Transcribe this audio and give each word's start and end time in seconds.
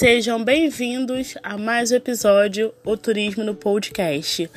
Sejam 0.00 0.42
bem-vindos 0.42 1.34
a 1.42 1.58
mais 1.58 1.92
um 1.92 1.94
episódio 1.94 2.72
O 2.82 2.96
Turismo 2.96 3.44
no 3.44 3.54
Podcast. 3.54 4.50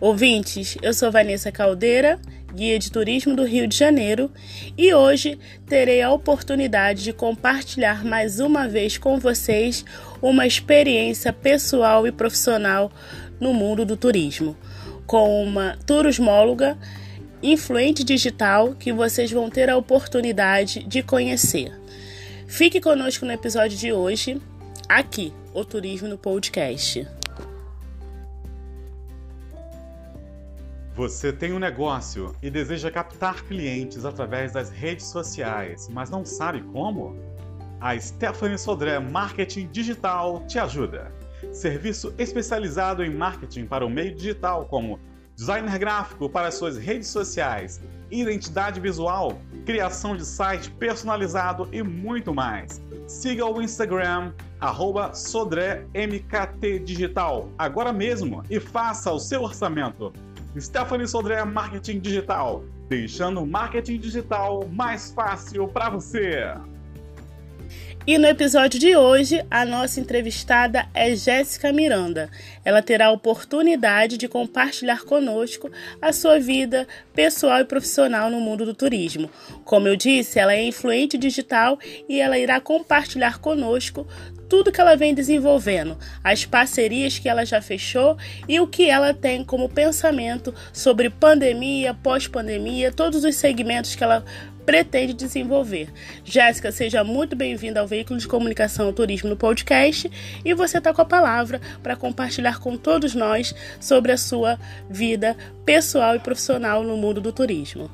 Ouvintes, 0.00 0.78
eu 0.80 0.94
sou 0.94 1.12
Vanessa 1.12 1.52
Caldeira, 1.52 2.18
guia 2.54 2.78
de 2.78 2.90
turismo 2.90 3.36
do 3.36 3.44
Rio 3.44 3.68
de 3.68 3.76
Janeiro, 3.76 4.32
e 4.74 4.94
hoje 4.94 5.38
terei 5.66 6.00
a 6.00 6.10
oportunidade 6.10 7.04
de 7.04 7.12
compartilhar 7.12 8.06
mais 8.06 8.40
uma 8.40 8.66
vez 8.66 8.96
com 8.96 9.20
vocês 9.20 9.84
uma 10.22 10.46
experiência 10.46 11.30
pessoal 11.30 12.06
e 12.06 12.10
profissional 12.10 12.90
no 13.38 13.52
mundo 13.52 13.84
do 13.84 13.98
turismo, 13.98 14.56
com 15.06 15.44
uma 15.44 15.76
turismóloga 15.86 16.78
influente 17.42 18.02
digital 18.02 18.72
que 18.72 18.94
vocês 18.94 19.30
vão 19.30 19.50
ter 19.50 19.68
a 19.68 19.76
oportunidade 19.76 20.82
de 20.84 21.02
conhecer. 21.02 21.70
Fique 22.46 22.80
conosco 22.80 23.26
no 23.26 23.32
episódio 23.32 23.76
de 23.76 23.92
hoje, 23.92 24.40
aqui, 24.88 25.32
o 25.52 25.64
Turismo 25.64 26.08
no 26.08 26.16
Podcast. 26.16 27.06
Você 30.94 31.32
tem 31.32 31.52
um 31.52 31.58
negócio 31.58 32.34
e 32.42 32.48
deseja 32.48 32.90
captar 32.90 33.44
clientes 33.44 34.04
através 34.04 34.52
das 34.52 34.70
redes 34.70 35.06
sociais, 35.06 35.88
mas 35.92 36.08
não 36.08 36.24
sabe 36.24 36.62
como? 36.72 37.16
A 37.80 37.98
Stephanie 37.98 38.58
Sodré 38.58 38.98
Marketing 38.98 39.68
Digital 39.70 40.44
te 40.46 40.58
ajuda. 40.58 41.12
Serviço 41.52 42.14
especializado 42.16 43.04
em 43.04 43.14
marketing 43.14 43.66
para 43.66 43.84
o 43.84 43.90
meio 43.90 44.14
digital, 44.14 44.64
como 44.66 44.98
designer 45.36 45.78
gráfico 45.78 46.30
para 46.30 46.50
suas 46.50 46.78
redes 46.78 47.08
sociais, 47.08 47.78
identidade 48.10 48.80
visual, 48.80 49.38
criação 49.66 50.16
de 50.16 50.24
site 50.24 50.70
personalizado 50.70 51.68
e 51.72 51.82
muito 51.82 52.32
mais. 52.34 52.80
Siga 53.06 53.44
o 53.44 53.60
Instagram, 53.60 54.32
arroba 54.60 55.14
SodréMKTDigital, 55.14 57.48
agora 57.58 57.92
mesmo 57.92 58.44
e 58.50 58.60
faça 58.60 59.10
o 59.12 59.18
seu 59.18 59.42
orçamento. 59.42 60.12
Stephanie 60.58 61.06
Sodré 61.06 61.44
Marketing 61.44 62.00
Digital, 62.00 62.64
deixando 62.88 63.42
o 63.42 63.46
marketing 63.46 63.98
digital 63.98 64.66
mais 64.72 65.10
fácil 65.10 65.68
para 65.68 65.90
você. 65.90 66.54
E 68.06 68.18
no 68.18 68.28
episódio 68.28 68.78
de 68.78 68.96
hoje, 68.96 69.44
a 69.50 69.64
nossa 69.64 69.98
entrevistada 69.98 70.86
é 70.94 71.16
Jéssica 71.16 71.72
Miranda. 71.72 72.30
Ela 72.64 72.80
terá 72.80 73.06
a 73.06 73.10
oportunidade 73.10 74.16
de 74.16 74.28
compartilhar 74.28 75.02
conosco 75.02 75.68
a 76.00 76.12
sua 76.12 76.38
vida 76.38 76.86
pessoal 77.12 77.58
e 77.58 77.64
profissional 77.64 78.30
no 78.30 78.40
mundo 78.40 78.64
do 78.64 78.72
turismo. 78.72 79.28
Como 79.64 79.88
eu 79.88 79.96
disse, 79.96 80.38
ela 80.38 80.54
é 80.54 80.62
influente 80.62 81.18
digital 81.18 81.76
e 82.08 82.20
ela 82.20 82.38
irá 82.38 82.60
compartilhar 82.60 83.40
conosco 83.40 84.06
tudo 84.48 84.72
que 84.72 84.80
ela 84.80 84.96
vem 84.96 85.14
desenvolvendo, 85.14 85.96
as 86.22 86.44
parcerias 86.44 87.18
que 87.18 87.28
ela 87.28 87.44
já 87.44 87.60
fechou 87.60 88.16
e 88.48 88.60
o 88.60 88.66
que 88.66 88.88
ela 88.88 89.12
tem 89.12 89.44
como 89.44 89.68
pensamento 89.68 90.54
sobre 90.72 91.10
pandemia, 91.10 91.94
pós-pandemia, 91.94 92.92
todos 92.92 93.24
os 93.24 93.36
segmentos 93.36 93.94
que 93.94 94.04
ela 94.04 94.24
pretende 94.66 95.14
desenvolver. 95.14 95.88
Jéssica, 96.24 96.72
seja 96.72 97.04
muito 97.04 97.36
bem-vinda 97.36 97.80
ao 97.80 97.86
veículo 97.86 98.18
de 98.18 98.26
comunicação 98.26 98.92
Turismo 98.92 99.30
no 99.30 99.36
podcast 99.36 100.10
e 100.44 100.52
você 100.52 100.78
está 100.78 100.92
com 100.92 101.00
a 101.00 101.04
palavra 101.04 101.60
para 101.82 101.94
compartilhar 101.94 102.58
com 102.58 102.76
todos 102.76 103.14
nós 103.14 103.54
sobre 103.80 104.10
a 104.10 104.18
sua 104.18 104.58
vida 104.90 105.36
pessoal 105.64 106.16
e 106.16 106.18
profissional 106.18 106.82
no 106.82 106.96
mundo 106.96 107.20
do 107.20 107.32
turismo. 107.32 107.88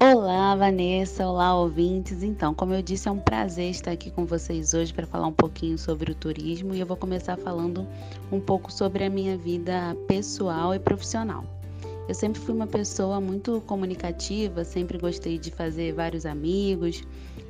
Olá, 0.00 0.54
Vanessa. 0.54 1.26
Olá, 1.26 1.58
ouvintes. 1.58 2.22
Então, 2.22 2.54
como 2.54 2.72
eu 2.72 2.80
disse, 2.80 3.08
é 3.08 3.10
um 3.10 3.18
prazer 3.18 3.68
estar 3.68 3.90
aqui 3.90 4.12
com 4.12 4.24
vocês 4.24 4.72
hoje 4.72 4.94
para 4.94 5.04
falar 5.08 5.26
um 5.26 5.32
pouquinho 5.32 5.76
sobre 5.76 6.12
o 6.12 6.14
turismo 6.14 6.72
e 6.72 6.78
eu 6.78 6.86
vou 6.86 6.96
começar 6.96 7.36
falando 7.36 7.84
um 8.30 8.38
pouco 8.38 8.72
sobre 8.72 9.02
a 9.02 9.10
minha 9.10 9.36
vida 9.36 9.96
pessoal 10.06 10.72
e 10.72 10.78
profissional. 10.78 11.44
Eu 12.08 12.14
sempre 12.14 12.40
fui 12.40 12.54
uma 12.54 12.68
pessoa 12.68 13.20
muito 13.20 13.60
comunicativa, 13.62 14.62
sempre 14.62 14.98
gostei 14.98 15.36
de 15.36 15.50
fazer 15.50 15.92
vários 15.94 16.24
amigos 16.24 17.02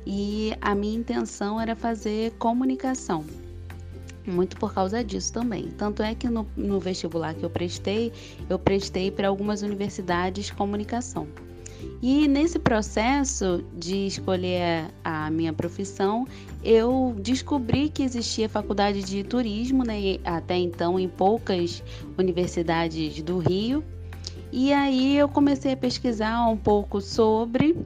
e 0.03 0.51
a 0.59 0.73
minha 0.73 0.97
intenção 0.97 1.61
era 1.61 1.75
fazer 1.75 2.31
comunicação. 2.39 3.23
Muito 4.25 4.57
por 4.57 4.73
causa 4.73 5.03
disso 5.03 5.31
também. 5.33 5.69
Tanto 5.77 6.01
é 6.01 6.15
que 6.15 6.27
no, 6.27 6.47
no 6.57 6.79
vestibular 6.79 7.35
que 7.35 7.45
eu 7.45 7.49
prestei, 7.51 8.11
eu 8.49 8.57
prestei 8.57 9.11
para 9.11 9.27
algumas 9.27 9.61
universidades 9.61 10.49
comunicação. 10.49 11.27
E 12.01 12.27
nesse 12.27 12.59
processo 12.59 13.63
de 13.73 14.07
escolher 14.07 14.89
a 15.03 15.29
minha 15.29 15.53
profissão, 15.53 16.25
eu 16.63 17.15
descobri 17.19 17.89
que 17.89 18.03
existia 18.03 18.47
faculdade 18.49 19.03
de 19.03 19.23
turismo, 19.23 19.83
né? 19.83 20.17
até 20.23 20.57
então 20.57 20.99
em 20.99 21.07
poucas 21.07 21.83
universidades 22.17 23.21
do 23.21 23.37
Rio, 23.37 23.83
e 24.51 24.73
aí 24.73 25.17
eu 25.17 25.29
comecei 25.29 25.73
a 25.73 25.77
pesquisar 25.77 26.47
um 26.47 26.57
pouco 26.57 26.99
sobre 26.99 27.77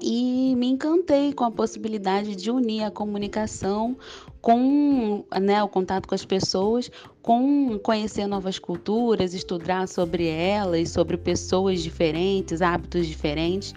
e 0.00 0.54
me 0.56 0.66
encantei 0.68 1.32
com 1.32 1.44
a 1.44 1.50
possibilidade 1.50 2.34
de 2.34 2.50
unir 2.50 2.84
a 2.84 2.90
comunicação 2.90 3.96
com 4.40 5.24
né, 5.40 5.62
o 5.62 5.68
contato 5.68 6.08
com 6.08 6.14
as 6.14 6.24
pessoas, 6.24 6.90
com 7.22 7.78
conhecer 7.78 8.26
novas 8.26 8.58
culturas, 8.58 9.34
estudar 9.34 9.86
sobre 9.86 10.26
elas, 10.26 10.90
sobre 10.90 11.16
pessoas 11.16 11.82
diferentes, 11.82 12.62
hábitos 12.62 13.06
diferentes. 13.06 13.74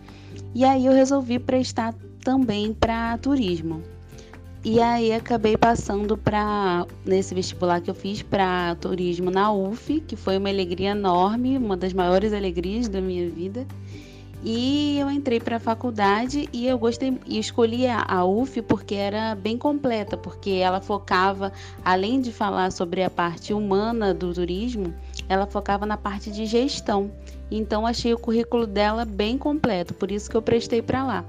E 0.55 0.63
aí 0.63 0.85
eu 0.85 0.93
resolvi 0.93 1.39
prestar 1.39 1.93
também 2.23 2.73
para 2.73 3.17
turismo. 3.17 3.83
E 4.65 4.79
aí 4.79 5.11
acabei 5.11 5.57
passando 5.57 6.17
para 6.17 6.87
nesse 7.05 7.35
vestibular 7.35 7.81
que 7.81 7.89
eu 7.89 7.95
fiz 7.95 8.21
para 8.21 8.75
turismo 8.75 9.29
na 9.29 9.51
UF, 9.51 9.99
que 10.07 10.15
foi 10.15 10.37
uma 10.37 10.47
alegria 10.47 10.91
enorme, 10.91 11.57
uma 11.57 11.75
das 11.75 11.91
maiores 11.91 12.31
alegrias 12.31 12.87
da 12.87 13.01
minha 13.01 13.29
vida. 13.29 13.67
E 14.45 14.97
eu 14.99 15.09
entrei 15.09 15.39
para 15.39 15.55
a 15.55 15.59
faculdade 15.59 16.49
e 16.51 16.67
eu 16.67 16.77
gostei 16.77 17.17
e 17.25 17.39
escolhi 17.39 17.87
a, 17.87 18.25
UF 18.25 18.61
porque 18.63 18.93
era 18.93 19.35
bem 19.35 19.57
completa, 19.57 20.17
porque 20.17 20.51
ela 20.51 20.81
focava, 20.81 21.53
além 21.83 22.19
de 22.19 22.33
falar 22.33 22.69
sobre 22.71 23.01
a 23.03 23.09
parte 23.09 23.53
humana 23.53 24.13
do 24.13 24.33
turismo, 24.33 24.93
ela 25.29 25.45
focava 25.45 25.85
na 25.85 25.95
parte 25.95 26.29
de 26.29 26.45
gestão. 26.45 27.09
Então 27.49 27.87
achei 27.87 28.13
o 28.13 28.19
currículo 28.19 28.67
dela 28.67 29.05
bem 29.05 29.37
completo, 29.37 29.93
por 29.93 30.11
isso 30.11 30.29
que 30.29 30.35
eu 30.35 30.41
prestei 30.41 30.81
para 30.81 31.05
lá. 31.05 31.25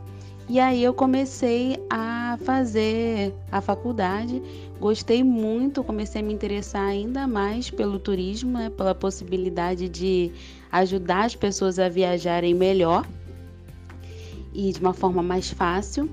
E 0.46 0.60
aí 0.60 0.84
eu 0.84 0.92
comecei 0.92 1.82
a 1.88 2.38
fazer 2.44 3.34
a 3.50 3.62
faculdade, 3.62 4.42
gostei 4.78 5.24
muito, 5.24 5.82
comecei 5.82 6.20
a 6.20 6.24
me 6.24 6.34
interessar 6.34 6.86
ainda 6.86 7.26
mais 7.26 7.70
pelo 7.70 7.98
turismo, 7.98 8.58
né, 8.58 8.68
pela 8.68 8.94
possibilidade 8.94 9.88
de 9.88 10.30
ajudar 10.70 11.24
as 11.24 11.34
pessoas 11.34 11.78
a 11.78 11.88
viajarem 11.88 12.52
melhor 12.52 13.06
e 14.52 14.70
de 14.70 14.80
uma 14.80 14.92
forma 14.92 15.22
mais 15.22 15.50
fácil. 15.50 16.10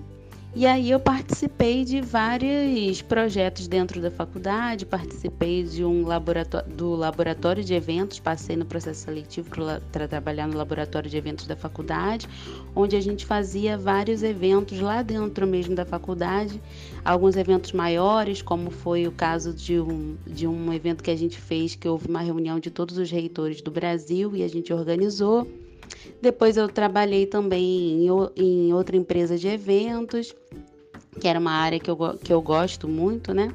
E 0.53 0.65
aí 0.65 0.91
eu 0.91 0.99
participei 0.99 1.85
de 1.85 2.01
vários 2.01 3.01
projetos 3.01 3.69
dentro 3.69 4.01
da 4.01 4.11
faculdade, 4.11 4.85
participei 4.85 5.63
de 5.63 5.85
um 5.85 6.05
laboratório, 6.05 6.69
do 6.69 6.93
laboratório 6.93 7.63
de 7.63 7.73
eventos, 7.73 8.19
passei 8.19 8.57
no 8.57 8.65
processo 8.65 9.05
seletivo 9.05 9.49
para 9.93 10.09
trabalhar 10.09 10.49
no 10.49 10.57
laboratório 10.57 11.09
de 11.09 11.15
eventos 11.15 11.47
da 11.47 11.55
faculdade, 11.55 12.27
onde 12.75 12.97
a 12.97 12.99
gente 12.99 13.25
fazia 13.25 13.77
vários 13.77 14.23
eventos 14.23 14.77
lá 14.81 15.01
dentro 15.01 15.47
mesmo 15.47 15.73
da 15.73 15.85
faculdade, 15.85 16.61
alguns 17.05 17.37
eventos 17.37 17.71
maiores, 17.71 18.41
como 18.41 18.71
foi 18.71 19.07
o 19.07 19.11
caso 19.13 19.53
de 19.53 19.79
um, 19.79 20.17
de 20.27 20.47
um 20.47 20.73
evento 20.73 21.01
que 21.01 21.11
a 21.11 21.15
gente 21.15 21.39
fez, 21.39 21.75
que 21.75 21.87
houve 21.87 22.09
uma 22.09 22.19
reunião 22.19 22.59
de 22.59 22.69
todos 22.69 22.97
os 22.97 23.09
reitores 23.09 23.61
do 23.61 23.71
Brasil 23.71 24.35
e 24.35 24.43
a 24.43 24.49
gente 24.49 24.73
organizou. 24.73 25.47
Depois 26.21 26.57
eu 26.57 26.67
trabalhei 26.67 27.25
também 27.25 28.05
em, 28.05 28.09
em 28.35 28.73
outra 28.73 28.95
empresa 28.95 29.37
de 29.37 29.47
eventos, 29.47 30.35
que 31.19 31.27
era 31.27 31.39
uma 31.39 31.51
área 31.51 31.79
que 31.79 31.89
eu, 31.89 31.97
que 32.23 32.31
eu 32.31 32.41
gosto 32.41 32.87
muito, 32.87 33.33
né? 33.33 33.53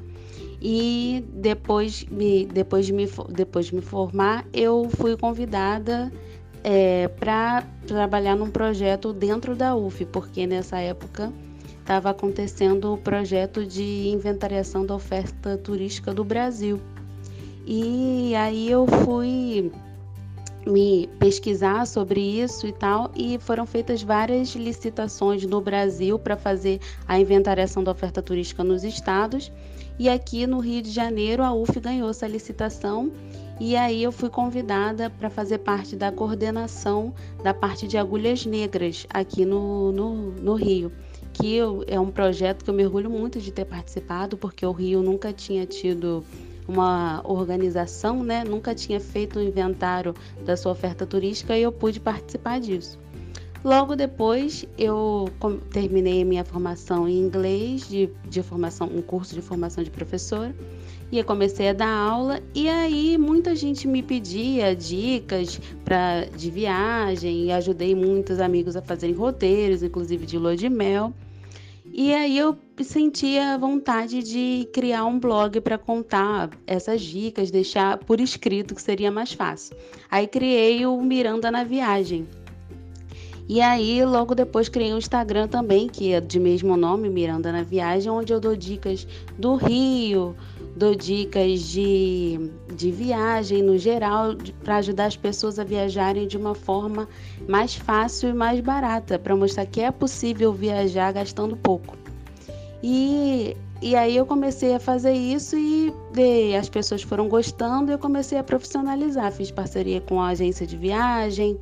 E 0.60 1.24
depois, 1.32 2.04
me, 2.04 2.46
depois, 2.46 2.86
de 2.86 2.92
me, 2.92 3.08
depois 3.30 3.66
de 3.66 3.74
me 3.74 3.82
formar, 3.82 4.44
eu 4.52 4.88
fui 4.90 5.16
convidada 5.16 6.12
é, 6.64 7.08
para 7.08 7.62
trabalhar 7.86 8.34
num 8.34 8.50
projeto 8.50 9.12
dentro 9.12 9.54
da 9.54 9.76
UF, 9.76 10.04
porque 10.06 10.46
nessa 10.46 10.78
época 10.78 11.32
estava 11.78 12.10
acontecendo 12.10 12.94
o 12.94 12.98
projeto 12.98 13.64
de 13.64 14.08
inventariação 14.08 14.84
da 14.84 14.94
oferta 14.94 15.56
turística 15.56 16.12
do 16.12 16.24
Brasil. 16.24 16.80
E 17.64 18.34
aí 18.34 18.68
eu 18.70 18.86
fui 18.86 19.70
me 20.66 21.08
pesquisar 21.18 21.86
sobre 21.86 22.20
isso 22.20 22.66
e 22.66 22.72
tal, 22.72 23.10
e 23.14 23.38
foram 23.38 23.64
feitas 23.64 24.02
várias 24.02 24.54
licitações 24.54 25.46
no 25.46 25.60
Brasil 25.60 26.18
para 26.18 26.36
fazer 26.36 26.80
a 27.06 27.18
inventariação 27.18 27.84
da 27.84 27.92
oferta 27.92 28.20
turística 28.20 28.64
nos 28.64 28.84
estados. 28.84 29.52
E 29.98 30.08
aqui 30.08 30.46
no 30.46 30.58
Rio 30.58 30.82
de 30.82 30.90
Janeiro 30.90 31.42
a 31.42 31.54
UF 31.54 31.80
ganhou 31.80 32.10
essa 32.10 32.26
licitação 32.26 33.10
e 33.58 33.74
aí 33.74 34.02
eu 34.02 34.12
fui 34.12 34.28
convidada 34.28 35.08
para 35.08 35.30
fazer 35.30 35.58
parte 35.58 35.96
da 35.96 36.12
coordenação 36.12 37.14
da 37.42 37.54
parte 37.54 37.88
de 37.88 37.96
agulhas 37.96 38.44
negras 38.44 39.06
aqui 39.08 39.46
no, 39.46 39.92
no, 39.92 40.32
no 40.32 40.54
Rio 40.54 40.92
aqui 41.36 41.58
é 41.86 42.00
um 42.00 42.10
projeto 42.10 42.64
que 42.64 42.70
eu 42.70 42.74
mergulho 42.74 43.10
muito 43.10 43.38
de 43.40 43.52
ter 43.52 43.66
participado, 43.66 44.36
porque 44.36 44.64
o 44.64 44.72
Rio 44.72 45.02
nunca 45.02 45.32
tinha 45.32 45.66
tido 45.66 46.24
uma 46.68 47.22
organização, 47.24 48.22
né? 48.22 48.44
Nunca 48.44 48.74
tinha 48.74 49.00
feito 49.00 49.38
um 49.38 49.42
inventário 49.42 50.14
da 50.44 50.56
sua 50.56 50.72
oferta 50.72 51.06
turística 51.06 51.56
e 51.56 51.62
eu 51.62 51.72
pude 51.72 52.00
participar 52.00 52.60
disso. 52.60 52.98
Logo 53.64 53.96
depois, 53.96 54.64
eu 54.78 55.28
terminei 55.72 56.22
a 56.22 56.24
minha 56.24 56.44
formação 56.44 57.08
em 57.08 57.18
inglês, 57.18 57.88
de, 57.88 58.08
de 58.28 58.40
formação, 58.40 58.86
um 58.86 59.02
curso 59.02 59.34
de 59.34 59.42
formação 59.42 59.82
de 59.82 59.90
professora, 59.90 60.54
e 61.10 61.18
eu 61.18 61.24
comecei 61.24 61.70
a 61.70 61.72
dar 61.72 61.88
aula. 61.88 62.40
E 62.54 62.68
aí, 62.68 63.18
muita 63.18 63.56
gente 63.56 63.88
me 63.88 64.04
pedia 64.04 64.74
dicas 64.76 65.60
pra, 65.84 66.26
de 66.26 66.48
viagem, 66.48 67.46
e 67.46 67.50
ajudei 67.50 67.92
muitos 67.92 68.38
amigos 68.38 68.76
a 68.76 68.82
fazerem 68.82 69.16
roteiros, 69.16 69.82
inclusive 69.82 70.26
de 70.26 70.38
lua 70.38 70.56
de 70.56 70.68
mel. 70.68 71.12
E 71.98 72.12
aí 72.12 72.36
eu 72.36 72.54
sentia 72.82 73.56
vontade 73.56 74.22
de 74.22 74.68
criar 74.70 75.06
um 75.06 75.18
blog 75.18 75.62
para 75.62 75.78
contar 75.78 76.50
essas 76.66 77.00
dicas, 77.00 77.50
deixar 77.50 77.96
por 77.96 78.20
escrito 78.20 78.74
que 78.74 78.82
seria 78.82 79.10
mais 79.10 79.32
fácil. 79.32 79.74
Aí 80.10 80.26
criei 80.26 80.84
o 80.84 81.00
Miranda 81.00 81.50
na 81.50 81.64
Viagem. 81.64 82.28
E 83.48 83.62
aí, 83.62 84.04
logo 84.04 84.34
depois, 84.34 84.68
criei 84.68 84.92
um 84.92 84.98
Instagram 84.98 85.48
também, 85.48 85.88
que 85.88 86.12
é 86.12 86.20
de 86.20 86.38
mesmo 86.38 86.76
nome, 86.76 87.08
Miranda 87.08 87.50
na 87.50 87.62
Viagem, 87.62 88.10
onde 88.10 88.30
eu 88.30 88.40
dou 88.40 88.54
dicas 88.54 89.06
do 89.38 89.54
Rio, 89.54 90.36
dou 90.76 90.94
dicas 90.94 91.62
de, 91.62 92.50
de 92.74 92.90
viagem 92.90 93.62
no 93.62 93.78
geral, 93.78 94.36
para 94.62 94.76
ajudar 94.76 95.06
as 95.06 95.16
pessoas 95.16 95.58
a 95.58 95.64
viajarem 95.64 96.28
de 96.28 96.36
uma 96.36 96.54
forma 96.54 97.08
mais 97.48 97.74
fácil 97.74 98.28
e 98.28 98.34
mais 98.34 98.60
barata, 98.60 99.18
para 99.18 99.34
mostrar 99.34 99.64
que 99.64 99.80
é 99.80 99.90
possível 99.90 100.52
viajar 100.52 101.12
gastando 101.12 101.56
pouco. 101.56 101.96
E, 102.82 103.56
e 103.80 103.96
aí 103.96 104.14
eu 104.14 104.26
comecei 104.26 104.74
a 104.74 104.78
fazer 104.78 105.14
isso 105.14 105.56
e 105.56 105.92
de, 106.12 106.54
as 106.54 106.68
pessoas 106.68 107.02
foram 107.02 107.26
gostando 107.26 107.90
e 107.90 107.94
eu 107.94 107.98
comecei 107.98 108.36
a 108.36 108.44
profissionalizar. 108.44 109.32
Fiz 109.32 109.50
parceria 109.50 110.02
com 110.02 110.20
a 110.20 110.28
agência 110.28 110.66
de 110.66 110.76
viagem 110.76 111.58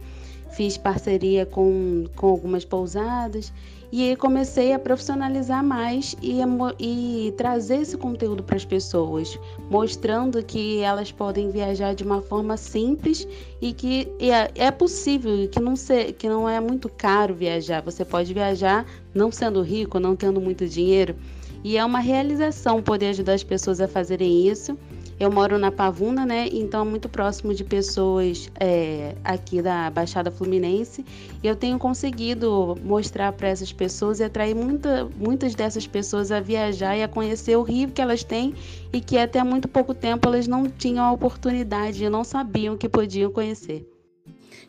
fiz 0.55 0.79
parceria 0.79 1.45
com, 1.45 2.05
com 2.15 2.29
algumas 2.29 2.65
pousadas 2.65 3.53
e 3.93 4.17
comecei 4.17 4.73
a 4.73 4.79
profissionalizar 4.79 5.63
mais 5.63 6.17
e, 6.23 6.41
e 6.79 7.33
trazer 7.37 7.77
esse 7.77 7.97
conteúdo 7.97 8.43
para 8.43 8.57
as 8.57 8.65
pessoas, 8.65 9.39
mostrando 9.71 10.43
que 10.43 10.81
elas 10.81 11.13
podem 11.13 11.51
viajar 11.51 11.95
de 11.95 12.05
uma 12.05 12.21
forma 12.21 12.57
simples 12.57 13.27
e 13.61 13.73
que 13.73 14.09
é, 14.19 14.67
é 14.67 14.71
possível, 14.71 15.49
que 15.49 15.61
não, 15.61 15.75
que 16.19 16.29
não 16.29 16.49
é 16.49 16.61
muito 16.61 16.89
caro 16.89 17.35
viajar. 17.35 17.83
Você 17.83 18.05
pode 18.05 18.33
viajar 18.35 18.87
não 19.15 19.31
sendo 19.31 19.63
rico, 19.63 19.99
não 19.99 20.17
tendo 20.17 20.41
muito 20.41 20.67
dinheiro. 20.67 21.15
E 21.63 21.79
é 21.79 21.85
uma 21.85 22.01
realização 22.01 22.83
poder 22.83 23.07
ajudar 23.09 23.35
as 23.35 23.43
pessoas 23.43 23.81
a 23.81 23.89
fazerem 23.89 24.49
isso 24.49 24.77
eu 25.19 25.31
moro 25.31 25.59
na 25.59 25.71
Pavuna, 25.71 26.27
né? 26.27 26.49
Então, 26.53 26.85
muito 26.85 27.09
próximo 27.09 27.55
de 27.55 27.63
pessoas 27.63 28.51
é, 28.59 29.15
aqui 29.23 29.63
da 29.63 29.91
Baixada 29.91 30.31
Fluminense. 30.31 31.05
E 31.43 31.47
eu 31.47 31.55
tenho 31.55 31.79
conseguido 31.79 32.77
mostrar 32.83 33.33
para 33.33 33.49
essas 33.49 33.73
pessoas 33.73 34.21
e 34.21 34.25
atrair 34.25 34.55
muita, 34.55 35.09
muitas 35.17 35.55
dessas 35.55 35.87
pessoas 35.87 36.33
a 36.33 36.41
viajar 36.41 36.97
e 36.97 37.03
a 37.03 37.09
conhecer 37.09 37.57
o 37.57 37.63
Rio 37.63 37.91
que 37.91 38.03
elas 38.03 38.25
têm 38.25 38.55
e 38.93 39.01
que 39.01 39.17
até 39.17 39.43
muito 39.45 39.69
pouco 39.69 39.95
tempo 39.95 40.27
elas 40.29 40.47
não 40.47 40.69
tinham 40.69 41.05
a 41.05 41.13
oportunidade, 41.13 42.09
não 42.09 42.25
sabiam 42.25 42.77
que 42.77 42.89
podiam 42.89 43.31
conhecer. 43.31 43.89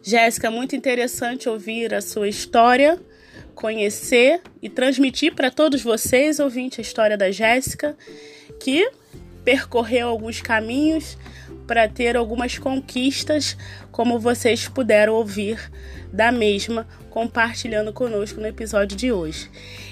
Jéssica, 0.01 0.51
muito 0.51 0.75
interessante 0.75 1.50
ouvir 1.50 1.92
a 1.92 2.01
sua 2.01 2.27
história, 2.27 3.00
conhecer 3.56 4.42
e 4.62 4.69
transmitir 4.69 5.33
para 5.33 5.50
todos 5.50 5.81
vocês, 5.81 6.39
ouvintes, 6.39 6.77
a 6.77 6.81
história 6.83 7.18
da 7.18 7.31
Jéssica, 7.31 7.97
que 8.59 8.88
percorreu 9.45 10.09
alguns 10.09 10.42
caminhos 10.42 11.18
para 11.68 11.88
ter 11.88 12.18
algumas 12.18 12.57
conquistas, 12.57 13.56
como 13.92 14.19
vocês 14.19 14.68
puderam 14.68 15.13
ouvir 15.13 15.71
da 16.12 16.31
mesma 16.31 16.88
compartilhando 17.09 17.94
conosco 17.94 18.42
no 18.42 18.47
episódio 18.47 18.97
de 18.97 19.09
hoje. 19.09 19.50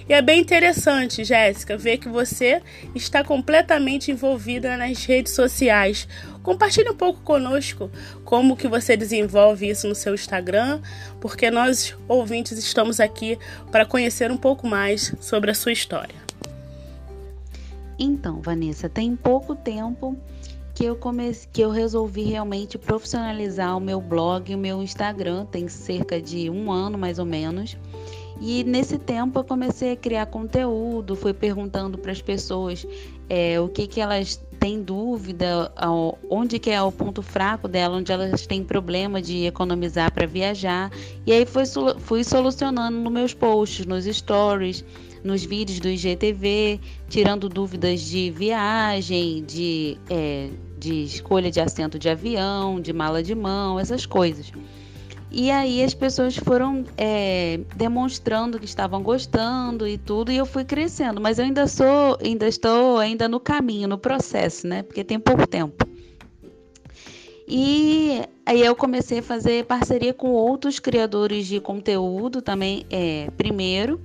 E 0.10 0.14
é 0.14 0.22
bem 0.22 0.42
interessante, 0.42 1.24
Jéssica, 1.24 1.78
ver 1.78 1.98
que 1.98 2.10
você 2.10 2.62
está 2.94 3.24
completamente 3.24 4.12
envolvida 4.12 4.76
nas 4.76 5.06
redes 5.06 5.32
sociais. 5.34 6.06
Compartilhe 6.42 6.90
um 6.90 6.96
pouco 6.96 7.22
conosco 7.22 7.90
como 8.26 8.58
que 8.58 8.68
você 8.68 8.98
desenvolve 8.98 9.70
isso 9.70 9.88
no 9.88 9.96
seu 9.96 10.14
Instagram, 10.14 10.82
porque 11.22 11.50
nós 11.50 11.96
ouvintes 12.10 12.58
estamos 12.58 13.00
aqui 13.00 13.40
para 13.72 13.86
conhecer 13.86 14.30
um 14.30 14.38
pouco 14.38 14.68
mais 14.68 15.16
sobre 15.22 15.50
a 15.50 15.54
sua 15.54 15.72
história. 15.72 16.23
Então, 17.98 18.42
Vanessa, 18.42 18.90
tem 18.90 19.16
pouco 19.16 19.56
tempo 19.56 20.18
que 20.74 20.84
eu 20.84 20.96
comecei, 20.96 21.48
que 21.52 21.62
eu 21.62 21.70
resolvi 21.70 22.24
realmente 22.24 22.78
profissionalizar 22.78 23.78
o 23.78 23.80
meu 23.80 24.02
blog 24.02 24.52
e 24.52 24.56
o 24.56 24.58
meu 24.58 24.82
Instagram. 24.82 25.46
Tem 25.46 25.68
cerca 25.68 26.22
de 26.22 26.50
um 26.50 26.72
ano 26.72 26.98
mais 26.98 27.20
ou 27.20 27.26
menos. 27.26 27.78
E 28.42 28.64
nesse 28.64 28.98
tempo 28.98 29.40
eu 29.40 29.44
comecei 29.44 29.92
a 29.92 29.96
criar 29.96 30.26
conteúdo, 30.26 31.16
fui 31.16 31.34
perguntando 31.34 31.98
para 31.98 32.12
as 32.12 32.22
pessoas 32.22 32.86
é, 33.30 33.60
o 33.60 33.70
que, 33.70 33.88
que 33.88 34.02
elas 34.02 34.42
têm 34.60 34.82
dúvida, 34.82 35.72
onde 36.30 36.58
que 36.58 36.72
é 36.72 36.82
o 36.82 36.92
ponto 36.92 37.22
fraco 37.22 37.68
dela, 37.68 37.98
onde 37.98 38.12
elas 38.12 38.48
têm 38.48 38.64
problema 38.64 39.22
de 39.22 39.46
economizar 39.46 40.12
para 40.12 40.26
viajar. 40.26 40.92
E 41.26 41.32
aí 41.32 41.46
fui, 41.46 41.64
fui 42.00 42.24
solucionando 42.24 42.98
nos 42.98 43.14
meus 43.14 43.34
posts, 43.34 43.86
nos 43.86 44.06
stories, 44.06 44.84
nos 45.24 45.44
vídeos 45.44 45.80
do 45.80 45.88
IGTV, 45.88 46.80
tirando 47.08 47.48
dúvidas 47.48 48.02
de 48.02 48.30
viagem, 48.32 49.44
de, 49.44 49.98
é, 50.10 50.50
de 50.78 51.04
escolha 51.04 51.50
de 51.50 51.60
assento 51.60 51.98
de 51.98 52.10
avião, 52.10 52.82
de 52.82 52.92
mala 52.92 53.24
de 53.24 53.34
mão, 53.34 53.80
essas 53.80 54.06
coisas. 54.06 54.52
E 55.32 55.50
aí 55.50 55.84
as 55.84 55.96
pessoas 55.96 56.38
foram 56.38 56.84
é, 56.96 57.60
demonstrando 57.76 58.60
que 58.60 58.66
estavam 58.66 59.02
gostando 59.02 59.88
e 59.88 59.98
tudo, 59.98 60.32
e 60.32 60.38
eu 60.38 60.46
fui 60.46 60.64
crescendo. 60.64 61.20
Mas 61.20 61.40
eu 61.40 61.46
ainda 61.46 61.66
sou, 61.66 62.20
ainda 62.24 62.48
estou 62.48 63.00
ainda 63.00 63.28
no 63.28 63.40
caminho, 63.40 63.88
no 63.88 63.98
processo, 63.98 64.68
né? 64.68 64.84
Porque 64.84 65.04
tem 65.04 65.20
pouco 65.20 65.48
tempo. 65.48 65.88
E 67.48 68.22
aí 68.46 68.62
eu 68.62 68.76
comecei 68.76 69.20
a 69.20 69.24
fazer 69.24 69.66
parceria 69.66 70.14
com 70.14 70.30
outros 70.30 70.80
criadores 70.80 71.48
de 71.48 71.60
conteúdo 71.60 72.42
também, 72.42 72.86
é, 72.92 73.30
primeiro. 73.36 74.00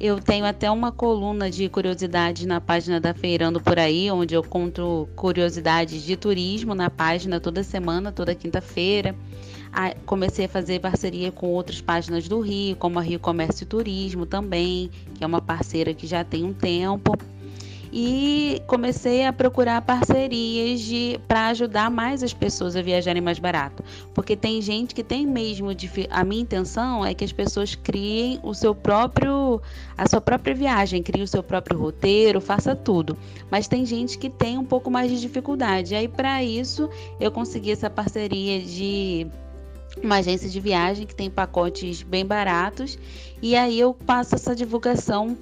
Eu 0.00 0.20
tenho 0.20 0.44
até 0.44 0.70
uma 0.70 0.92
coluna 0.92 1.50
de 1.50 1.68
curiosidades 1.68 2.46
na 2.46 2.60
página 2.60 3.00
da 3.00 3.12
Feirando 3.12 3.60
por 3.60 3.80
aí, 3.80 4.08
onde 4.12 4.32
eu 4.32 4.44
conto 4.44 5.08
curiosidades 5.16 6.04
de 6.04 6.16
turismo 6.16 6.72
na 6.72 6.88
página 6.88 7.40
toda 7.40 7.64
semana, 7.64 8.12
toda 8.12 8.32
quinta-feira. 8.32 9.12
Comecei 10.06 10.44
a 10.44 10.48
fazer 10.48 10.78
parceria 10.78 11.32
com 11.32 11.48
outras 11.48 11.80
páginas 11.80 12.28
do 12.28 12.40
Rio, 12.40 12.76
como 12.76 12.98
a 13.00 13.02
Rio 13.02 13.18
Comércio 13.18 13.64
e 13.64 13.66
Turismo 13.66 14.24
também, 14.24 14.88
que 15.16 15.24
é 15.24 15.26
uma 15.26 15.42
parceira 15.42 15.92
que 15.92 16.06
já 16.06 16.22
tem 16.22 16.44
um 16.44 16.52
tempo 16.52 17.12
e 17.92 18.62
comecei 18.66 19.24
a 19.24 19.32
procurar 19.32 19.80
parcerias 19.82 20.88
para 21.26 21.48
ajudar 21.48 21.90
mais 21.90 22.22
as 22.22 22.32
pessoas 22.32 22.76
a 22.76 22.82
viajarem 22.82 23.22
mais 23.22 23.38
barato, 23.38 23.82
porque 24.14 24.36
tem 24.36 24.60
gente 24.60 24.94
que 24.94 25.02
tem 25.02 25.26
mesmo 25.26 25.68
a 26.10 26.24
minha 26.24 26.42
intenção 26.42 27.04
é 27.04 27.14
que 27.14 27.24
as 27.24 27.32
pessoas 27.32 27.74
criem 27.74 28.38
o 28.42 28.54
seu 28.54 28.74
próprio 28.74 29.60
a 29.96 30.08
sua 30.08 30.20
própria 30.20 30.54
viagem, 30.54 31.02
criem 31.02 31.24
o 31.24 31.28
seu 31.28 31.42
próprio 31.42 31.78
roteiro, 31.78 32.40
faça 32.40 32.76
tudo. 32.76 33.16
Mas 33.50 33.66
tem 33.66 33.84
gente 33.84 34.16
que 34.18 34.30
tem 34.30 34.56
um 34.56 34.64
pouco 34.64 34.90
mais 34.90 35.10
de 35.10 35.20
dificuldade. 35.20 35.94
Aí 35.94 36.06
para 36.06 36.42
isso 36.44 36.88
eu 37.18 37.32
consegui 37.32 37.72
essa 37.72 37.90
parceria 37.90 38.60
de 38.60 39.26
uma 40.02 40.16
agência 40.16 40.48
de 40.48 40.60
viagem 40.60 41.06
que 41.06 41.14
tem 41.14 41.28
pacotes 41.30 42.02
bem 42.02 42.24
baratos 42.24 42.98
e 43.42 43.56
aí 43.56 43.78
eu 43.78 43.94
passo 43.94 44.34
essa 44.34 44.54
divulgação 44.54 45.36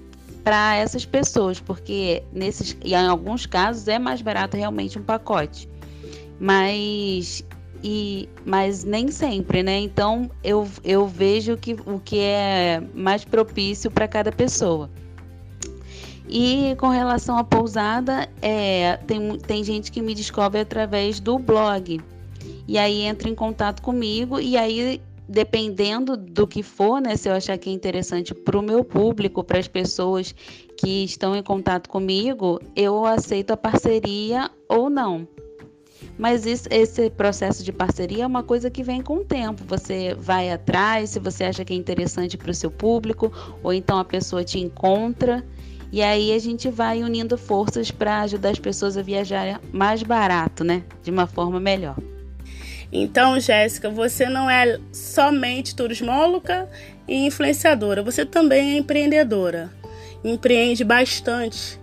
para 0.47 0.77
essas 0.77 1.05
pessoas, 1.05 1.59
porque 1.59 2.23
nesses 2.33 2.77
e 2.85 2.95
em 2.95 3.09
alguns 3.09 3.47
casos 3.47 3.89
é 3.89 3.99
mais 3.99 4.23
barato 4.23 4.57
realmente 4.57 4.97
um 4.97 5.03
pacote. 5.03 5.69
Mas 6.39 7.45
e 7.83 8.29
mas 8.45 8.85
nem 8.85 9.11
sempre, 9.11 9.65
né? 9.65 9.81
Então 9.81 10.31
eu, 10.45 10.69
eu 10.85 11.09
vejo 11.09 11.57
que 11.57 11.75
o 11.85 11.99
que 11.99 12.21
é 12.21 12.81
mais 12.95 13.25
propício 13.25 13.91
para 13.91 14.07
cada 14.07 14.31
pessoa. 14.31 14.89
E 16.29 16.77
com 16.79 16.91
relação 16.91 17.37
à 17.37 17.43
pousada, 17.43 18.29
é, 18.41 18.99
tem, 19.05 19.39
tem 19.39 19.65
gente 19.65 19.91
que 19.91 20.01
me 20.01 20.15
descobre 20.15 20.61
através 20.61 21.19
do 21.19 21.41
blog. 21.41 22.01
E 22.69 22.79
aí 22.79 23.03
entra 23.03 23.29
em 23.29 23.35
contato 23.35 23.83
comigo 23.83 24.39
e 24.39 24.57
aí 24.57 25.01
dependendo 25.29 26.17
do 26.17 26.47
que 26.47 26.63
for, 26.63 27.01
né, 27.01 27.17
se 27.17 27.29
eu 27.29 27.33
achar 27.33 27.59
que 27.59 27.69
é 27.69 27.73
interessante 27.73 28.35
para 28.35 28.59
o 28.59 28.63
meu 28.63 28.85
público, 28.85 29.43
para 29.43 29.59
as 29.59 29.69
pessoas 29.69 30.35
que 30.77 31.05
estão 31.05 31.35
em 31.35 31.43
contato 31.43 31.89
comigo, 31.89 32.61
eu 32.75 33.05
aceito 33.05 33.51
a 33.51 33.57
parceria 33.57 34.51
ou 34.69 34.89
não. 34.89 35.27
Mas 36.19 36.47
isso, 36.47 36.69
esse 36.71 37.11
processo 37.11 37.63
de 37.63 37.73
parceria 37.73 38.25
é 38.25 38.27
uma 38.27 38.43
coisa 38.43 38.71
que 38.71 38.83
vem 38.83 39.03
com 39.03 39.19
o 39.19 39.25
tempo. 39.25 39.63
Você 39.67 40.15
vai 40.15 40.51
atrás, 40.51 41.11
se 41.11 41.19
você 41.19 41.45
acha 41.45 41.65
que 41.65 41.73
é 41.73 41.77
interessante 41.77 42.37
para 42.37 42.51
o 42.51 42.55
seu 42.55 42.71
público, 42.71 43.33
ou 43.63 43.73
então 43.73 43.99
a 43.99 44.05
pessoa 44.05 44.45
te 44.45 44.59
encontra. 44.59 45.45
E 45.93 46.03
aí 46.03 46.33
a 46.33 46.39
gente 46.39 46.69
vai 46.69 47.03
unindo 47.03 47.37
forças 47.37 47.91
para 47.91 48.23
ajudar 48.23 48.51
as 48.51 48.59
pessoas 48.59 48.97
a 48.97 49.03
viajar 49.03 49.61
mais 49.73 50.03
barato, 50.03 50.65
né? 50.65 50.85
De 51.03 51.11
uma 51.11 51.27
forma 51.27 51.61
melhor. 51.61 51.97
Então, 52.99 53.39
Jéssica, 53.39 53.91
você 53.91 54.27
não 54.27 54.49
é 54.49 54.79
somente 54.91 55.77
turismóloga 55.77 56.67
e 57.07 57.27
influenciadora, 57.27 58.03
você 58.03 58.25
também 58.25 58.73
é 58.73 58.79
empreendedora. 58.79 59.71
Empreende 60.25 60.83
bastante 60.83 61.79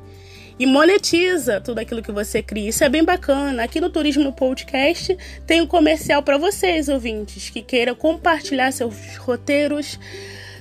e 0.57 0.65
monetiza 0.65 1.61
tudo 1.61 1.79
aquilo 1.79 2.01
que 2.01 2.11
você 2.11 2.41
cria. 2.41 2.69
Isso 2.69 2.83
é 2.83 2.89
bem 2.89 3.03
bacana. 3.03 3.63
Aqui 3.63 3.79
no 3.79 3.91
Turismo 3.91 4.33
Podcast 4.33 5.15
tem 5.45 5.61
um 5.61 5.67
comercial 5.67 6.23
para 6.23 6.39
vocês, 6.39 6.89
ouvintes, 6.89 7.49
que 7.51 7.61
queiram 7.61 7.93
compartilhar 7.93 8.71
seus 8.71 9.15
roteiros, 9.17 9.99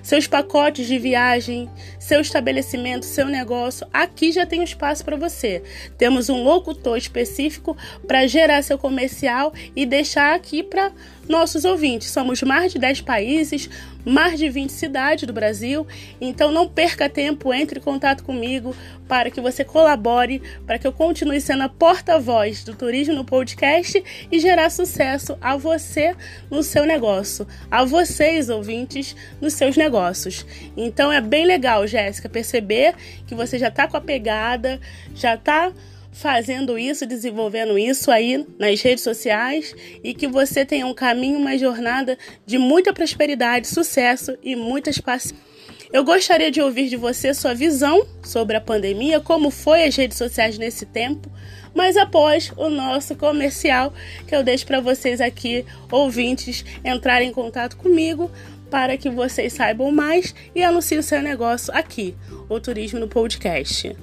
seus 0.03 0.27
pacotes 0.27 0.87
de 0.87 0.99
viagem, 0.99 1.71
seu 1.99 2.21
estabelecimento, 2.21 3.07
seu 3.07 3.27
negócio. 3.27 3.87
Aqui 3.93 4.33
já 4.33 4.45
tem 4.45 4.63
espaço 4.63 5.05
para 5.05 5.17
você. 5.17 5.63
Temos 5.97 6.29
um 6.29 6.43
locutor 6.43 6.99
específico 6.99 7.77
para 8.07 8.27
gerar 8.27 8.63
seu 8.63 8.79
comercial 8.79 9.53
e 9.77 9.87
deixar 9.87 10.35
aqui 10.35 10.63
para 10.63 10.91
nossos 11.29 11.65
ouvintes. 11.65 12.11
Somos 12.11 12.43
mais 12.43 12.73
de 12.73 12.79
10 12.79 13.01
países, 13.03 13.69
mais 14.05 14.39
de 14.39 14.49
20 14.49 14.71
cidades 14.71 15.27
do 15.27 15.33
Brasil. 15.33 15.87
Então 16.21 16.51
não 16.51 16.69
perca 16.69 17.09
tempo, 17.09 17.53
entre 17.53 17.79
em 17.79 17.83
contato 17.83 18.25
comigo 18.25 18.75
para 19.09 19.31
que 19.31 19.41
você 19.41 19.65
colabore, 19.65 20.41
para 20.67 20.79
que 20.79 20.87
eu 20.87 20.93
continue 20.93 21.41
sendo 21.41 21.65
a 21.65 21.69
porta-voz 21.69 22.65
do 22.65 22.75
turismo 22.75 23.15
no 23.15 23.25
podcast 23.25 24.03
e 24.31 24.39
gerar 24.39 24.71
sucesso 24.71 25.37
a 25.41 25.57
você 25.57 26.17
no 26.51 26.63
seu 26.63 26.87
negócio, 26.87 27.47
a 27.71 27.85
vocês 27.85 28.49
ouvintes 28.49 29.15
nos 29.41 29.53
seus 29.53 29.77
negócios. 29.77 30.47
Então 30.77 31.13
é 31.13 31.21
bem 31.21 31.45
legal, 31.45 31.87
Jéssica, 31.87 32.29
perceber 32.29 32.95
que 33.27 33.35
você 33.35 33.59
já 33.59 33.69
está 33.69 33.87
com 33.87 33.97
a 33.97 34.01
pegada, 34.01 34.81
já 35.15 35.35
está 35.35 35.73
fazendo 36.13 36.79
isso, 36.79 37.07
desenvolvendo 37.07 37.79
isso 37.79 38.11
aí 38.11 38.47
nas 38.59 38.81
redes 38.83 39.03
sociais 39.03 39.75
e 40.05 40.13
que 40.15 40.29
você 40.29 40.65
tenha 40.65 40.87
um 40.87 40.95
caminho, 40.95 41.39
uma 41.39 41.57
jornada 41.57 42.19
de 42.47 42.59
muita 42.59 42.93
prosperidade, 42.93 43.67
sucesso 43.67 44.37
e 44.43 44.55
muitas 44.55 44.99
paciência. 44.99 45.53
Eu 45.93 46.05
gostaria 46.05 46.51
de 46.51 46.61
ouvir 46.61 46.89
de 46.89 46.97
você 46.97 47.35
sua 47.35 47.55
visão 47.55 48.07
sobre 48.23 48.57
a 48.57 48.61
pandemia, 48.61 49.21
como 49.21 49.51
foi 49.51 49.85
as 49.85 49.95
redes 49.95 50.17
sociais 50.17 50.57
nesse 50.57 50.87
tempo, 50.87 51.31
mas 51.75 51.99
após 51.99 52.51
o 52.57 52.71
nosso 52.71 53.15
comercial 53.15 53.93
que 54.27 54.35
eu 54.35 54.43
deixo 54.43 54.67
para 54.67 54.81
vocês 54.81 55.21
aqui, 55.21 55.67
ouvintes, 55.91 56.65
entrarem 56.83 57.29
em 57.29 57.33
contato 57.33 57.77
comigo 57.77 58.31
para 58.71 58.97
que 58.97 59.11
vocês 59.11 59.53
saibam 59.53 59.93
mais 59.93 60.35
e 60.55 60.65
anunciem 60.65 60.99
o 60.99 61.03
seu 61.03 61.21
negócio 61.21 61.71
aqui, 61.75 62.17
o 62.49 62.59
Turismo 62.59 62.99
no 62.99 63.07
Podcast. 63.07 63.95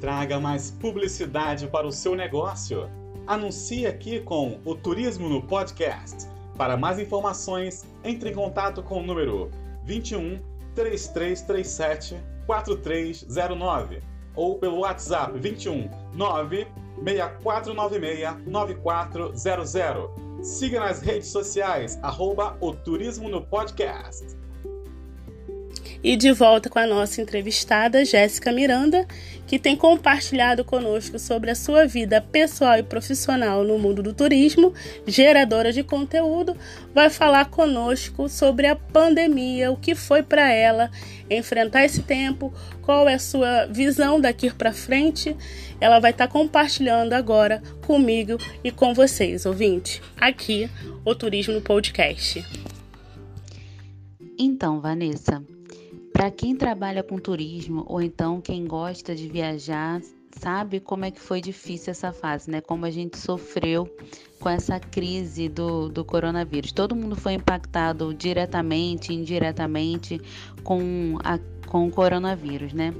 Traga 0.00 0.38
mais 0.38 0.70
publicidade 0.70 1.66
para 1.66 1.86
o 1.86 1.92
seu 1.92 2.14
negócio. 2.14 2.88
Anuncie 3.26 3.86
aqui 3.86 4.20
com 4.20 4.60
o 4.64 4.74
Turismo 4.74 5.28
no 5.28 5.42
Podcast. 5.42 6.28
Para 6.56 6.76
mais 6.76 6.98
informações, 6.98 7.84
entre 8.04 8.30
em 8.30 8.34
contato 8.34 8.82
com 8.82 9.00
o 9.00 9.02
número 9.02 9.50
21 9.84 10.40
3337 10.74 12.16
4309 12.46 14.00
ou 14.34 14.58
pelo 14.58 14.78
WhatsApp 14.78 15.38
21 15.38 15.90
9 16.14 16.66
6496 17.04 18.46
9400. 18.46 20.10
Siga 20.42 20.80
nas 20.80 21.00
redes 21.00 21.28
sociais, 21.28 21.98
arroba 22.02 22.56
o 22.60 22.72
Turismo 22.72 23.28
no 23.28 23.42
Podcast 23.44 24.47
e 26.02 26.16
de 26.16 26.32
volta 26.32 26.70
com 26.70 26.78
a 26.78 26.86
nossa 26.86 27.20
entrevistada 27.20 28.04
Jéssica 28.04 28.52
Miranda, 28.52 29.06
que 29.46 29.58
tem 29.58 29.76
compartilhado 29.76 30.64
conosco 30.64 31.18
sobre 31.18 31.50
a 31.50 31.54
sua 31.54 31.86
vida 31.86 32.20
pessoal 32.20 32.78
e 32.78 32.82
profissional 32.82 33.64
no 33.64 33.78
mundo 33.78 34.02
do 34.02 34.12
turismo, 34.12 34.72
geradora 35.06 35.72
de 35.72 35.82
conteúdo, 35.82 36.56
vai 36.94 37.10
falar 37.10 37.46
conosco 37.46 38.28
sobre 38.28 38.66
a 38.66 38.76
pandemia, 38.76 39.72
o 39.72 39.76
que 39.76 39.94
foi 39.94 40.22
para 40.22 40.52
ela 40.52 40.90
enfrentar 41.30 41.84
esse 41.84 42.02
tempo, 42.02 42.52
qual 42.82 43.08
é 43.08 43.14
a 43.14 43.18
sua 43.18 43.66
visão 43.66 44.20
daqui 44.20 44.50
para 44.50 44.72
frente. 44.72 45.36
Ela 45.80 45.98
vai 45.98 46.10
estar 46.10 46.26
tá 46.26 46.32
compartilhando 46.32 47.12
agora 47.12 47.62
comigo 47.86 48.38
e 48.62 48.70
com 48.70 48.94
vocês, 48.94 49.46
ouvintes, 49.46 50.00
aqui 50.16 50.70
o 51.04 51.14
Turismo 51.14 51.60
Podcast. 51.60 52.44
Então, 54.38 54.80
Vanessa, 54.80 55.42
para 56.18 56.32
quem 56.32 56.56
trabalha 56.56 57.00
com 57.00 57.16
turismo 57.16 57.84
ou 57.86 58.02
então 58.02 58.40
quem 58.40 58.66
gosta 58.66 59.14
de 59.14 59.28
viajar, 59.28 60.02
sabe 60.32 60.80
como 60.80 61.04
é 61.04 61.12
que 61.12 61.20
foi 61.20 61.40
difícil 61.40 61.92
essa 61.92 62.12
fase, 62.12 62.50
né? 62.50 62.60
Como 62.60 62.84
a 62.84 62.90
gente 62.90 63.16
sofreu 63.16 63.88
com 64.40 64.48
essa 64.48 64.80
crise 64.80 65.48
do, 65.48 65.88
do 65.88 66.04
coronavírus. 66.04 66.72
Todo 66.72 66.96
mundo 66.96 67.14
foi 67.14 67.34
impactado 67.34 68.12
diretamente, 68.12 69.14
indiretamente 69.14 70.20
com, 70.64 71.18
a, 71.22 71.38
com 71.68 71.86
o 71.86 71.90
coronavírus, 71.92 72.72
né? 72.72 72.92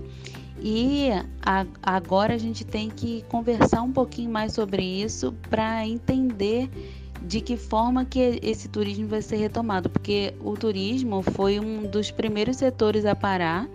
E 0.63 1.09
a, 1.45 1.67
agora 1.83 2.35
a 2.35 2.39
gente 2.39 2.65
tem 2.65 2.89
que 2.89 3.25
conversar 3.29 3.83
um 3.83 3.93
pouquinho 3.93 4.31
mais 4.31 4.53
sobre 4.53 4.85
isso 4.85 5.35
para 5.51 5.85
entender 5.85 6.71
de 7.23 7.41
que 7.41 7.57
forma 7.57 8.05
que 8.05 8.39
esse 8.43 8.69
turismo 8.69 9.09
vai 9.09 9.23
ser 9.23 9.37
retomado, 9.37 9.89
porque 9.89 10.35
o 10.41 10.57
turismo 10.57 11.23
foi 11.23 11.59
um 11.61 11.87
dos 11.87 12.11
primeiros 12.11 12.57
setores 12.57 13.05
a 13.05 13.15
parar 13.15 13.69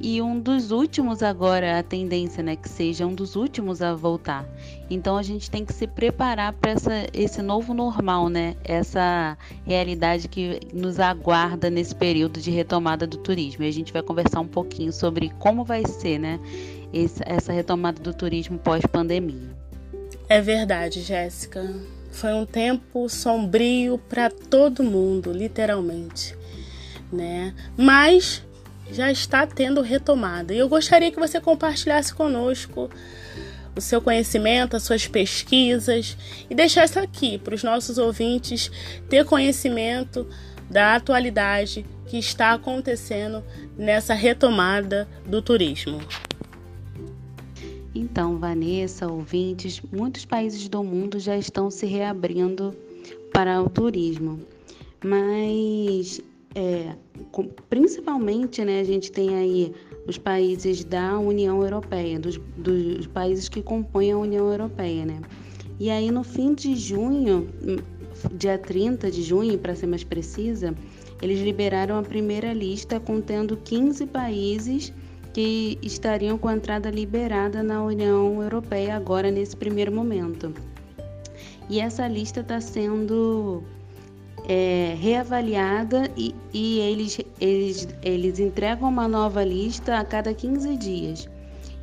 e 0.00 0.20
um 0.20 0.38
dos 0.38 0.70
últimos 0.70 1.22
agora 1.22 1.78
a 1.78 1.82
tendência, 1.82 2.42
né, 2.42 2.56
que 2.56 2.68
seja 2.68 3.06
um 3.06 3.14
dos 3.14 3.36
últimos 3.36 3.80
a 3.80 3.94
voltar. 3.94 4.44
Então 4.90 5.16
a 5.16 5.22
gente 5.22 5.50
tem 5.50 5.64
que 5.64 5.72
se 5.72 5.86
preparar 5.86 6.52
para 6.52 6.74
esse 7.12 7.40
novo 7.40 7.72
normal, 7.72 8.28
né? 8.28 8.56
Essa 8.64 9.38
realidade 9.64 10.28
que 10.28 10.60
nos 10.72 10.98
aguarda 10.98 11.70
nesse 11.70 11.94
período 11.94 12.40
de 12.40 12.50
retomada 12.50 13.06
do 13.06 13.18
turismo. 13.18 13.64
E 13.64 13.68
a 13.68 13.72
gente 13.72 13.92
vai 13.92 14.02
conversar 14.02 14.40
um 14.40 14.48
pouquinho 14.48 14.92
sobre 14.92 15.30
como 15.38 15.64
vai 15.64 15.86
ser, 15.86 16.18
né, 16.18 16.40
essa 17.24 17.52
retomada 17.52 18.02
do 18.02 18.12
turismo 18.12 18.58
pós-pandemia. 18.58 19.56
É 20.28 20.40
verdade, 20.40 21.00
Jéssica. 21.02 21.72
Foi 22.14 22.32
um 22.32 22.46
tempo 22.46 23.08
sombrio 23.08 23.98
para 23.98 24.30
todo 24.30 24.84
mundo, 24.84 25.32
literalmente, 25.32 26.36
né? 27.12 27.52
Mas 27.76 28.40
já 28.88 29.10
está 29.10 29.44
tendo 29.44 29.82
retomada. 29.82 30.54
E 30.54 30.58
eu 30.58 30.68
gostaria 30.68 31.10
que 31.10 31.18
você 31.18 31.40
compartilhasse 31.40 32.14
conosco 32.14 32.88
o 33.76 33.80
seu 33.80 34.00
conhecimento, 34.00 34.76
as 34.76 34.84
suas 34.84 35.08
pesquisas 35.08 36.16
e 36.48 36.54
deixasse 36.54 37.00
aqui 37.00 37.36
para 37.36 37.56
os 37.56 37.64
nossos 37.64 37.98
ouvintes 37.98 38.70
ter 39.08 39.24
conhecimento 39.24 40.24
da 40.70 40.94
atualidade 40.94 41.84
que 42.06 42.16
está 42.16 42.52
acontecendo 42.52 43.42
nessa 43.76 44.14
retomada 44.14 45.08
do 45.26 45.42
turismo. 45.42 46.00
Então, 47.94 48.38
Vanessa, 48.38 49.06
ouvintes, 49.06 49.80
muitos 49.92 50.24
países 50.24 50.68
do 50.68 50.82
mundo 50.82 51.18
já 51.20 51.38
estão 51.38 51.70
se 51.70 51.86
reabrindo 51.86 52.74
para 53.32 53.62
o 53.62 53.68
turismo, 53.68 54.40
mas 55.04 56.20
é, 56.56 56.94
principalmente 57.70 58.64
né, 58.64 58.80
a 58.80 58.84
gente 58.84 59.12
tem 59.12 59.36
aí 59.36 59.72
os 60.08 60.18
países 60.18 60.84
da 60.84 61.18
União 61.18 61.62
Europeia, 61.62 62.18
dos, 62.18 62.36
dos 62.56 63.06
países 63.06 63.48
que 63.48 63.62
compõem 63.62 64.12
a 64.12 64.18
União 64.18 64.50
Europeia, 64.50 65.06
né? 65.06 65.20
E 65.78 65.90
aí 65.90 66.10
no 66.10 66.22
fim 66.22 66.54
de 66.54 66.76
junho, 66.76 67.48
dia 68.32 68.58
30 68.58 69.10
de 69.10 69.22
junho, 69.22 69.58
para 69.58 69.74
ser 69.74 69.86
mais 69.86 70.04
precisa, 70.04 70.74
eles 71.22 71.40
liberaram 71.40 71.96
a 71.98 72.02
primeira 72.02 72.52
lista 72.52 73.00
contendo 73.00 73.56
15 73.56 74.06
países 74.06 74.92
que 75.34 75.76
estariam 75.82 76.38
com 76.38 76.46
a 76.46 76.54
entrada 76.54 76.88
liberada 76.88 77.60
na 77.60 77.82
União 77.82 78.40
Europeia 78.40 78.94
agora 78.94 79.32
nesse 79.32 79.56
primeiro 79.56 79.90
momento. 79.90 80.54
E 81.68 81.80
essa 81.80 82.06
lista 82.06 82.40
está 82.40 82.60
sendo 82.60 83.64
é, 84.48 84.94
reavaliada 84.96 86.08
e, 86.16 86.34
e 86.52 86.78
eles, 86.78 87.18
eles, 87.40 87.88
eles 88.00 88.38
entregam 88.38 88.88
uma 88.88 89.08
nova 89.08 89.42
lista 89.42 89.98
a 89.98 90.04
cada 90.04 90.32
15 90.32 90.76
dias. 90.76 91.28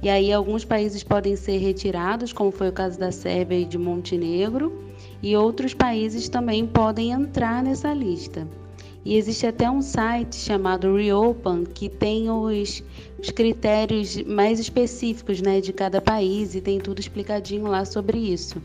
E 0.01 0.09
aí 0.09 0.31
alguns 0.31 0.63
países 0.63 1.03
podem 1.03 1.35
ser 1.35 1.57
retirados, 1.57 2.31
como 2.31 2.51
foi 2.51 2.69
o 2.69 2.73
caso 2.73 2.97
da 2.97 3.11
Sérvia 3.11 3.59
e 3.59 3.65
de 3.65 3.77
Montenegro, 3.77 4.71
e 5.21 5.35
outros 5.35 5.73
países 5.73 6.29
também 6.29 6.65
podem 6.65 7.11
entrar 7.11 7.61
nessa 7.61 7.93
lista. 7.93 8.47
E 9.03 9.17
existe 9.17 9.47
até 9.47 9.69
um 9.69 9.81
site 9.81 10.35
chamado 10.35 10.95
Reopen 10.95 11.63
que 11.63 11.89
tem 11.89 12.29
os, 12.29 12.83
os 13.19 13.29
critérios 13.31 14.21
mais 14.23 14.59
específicos 14.59 15.41
né, 15.41 15.59
de 15.59 15.73
cada 15.73 15.99
país 15.99 16.53
e 16.53 16.61
tem 16.61 16.79
tudo 16.79 16.99
explicadinho 16.99 17.65
lá 17.65 17.83
sobre 17.83 18.19
isso. 18.19 18.61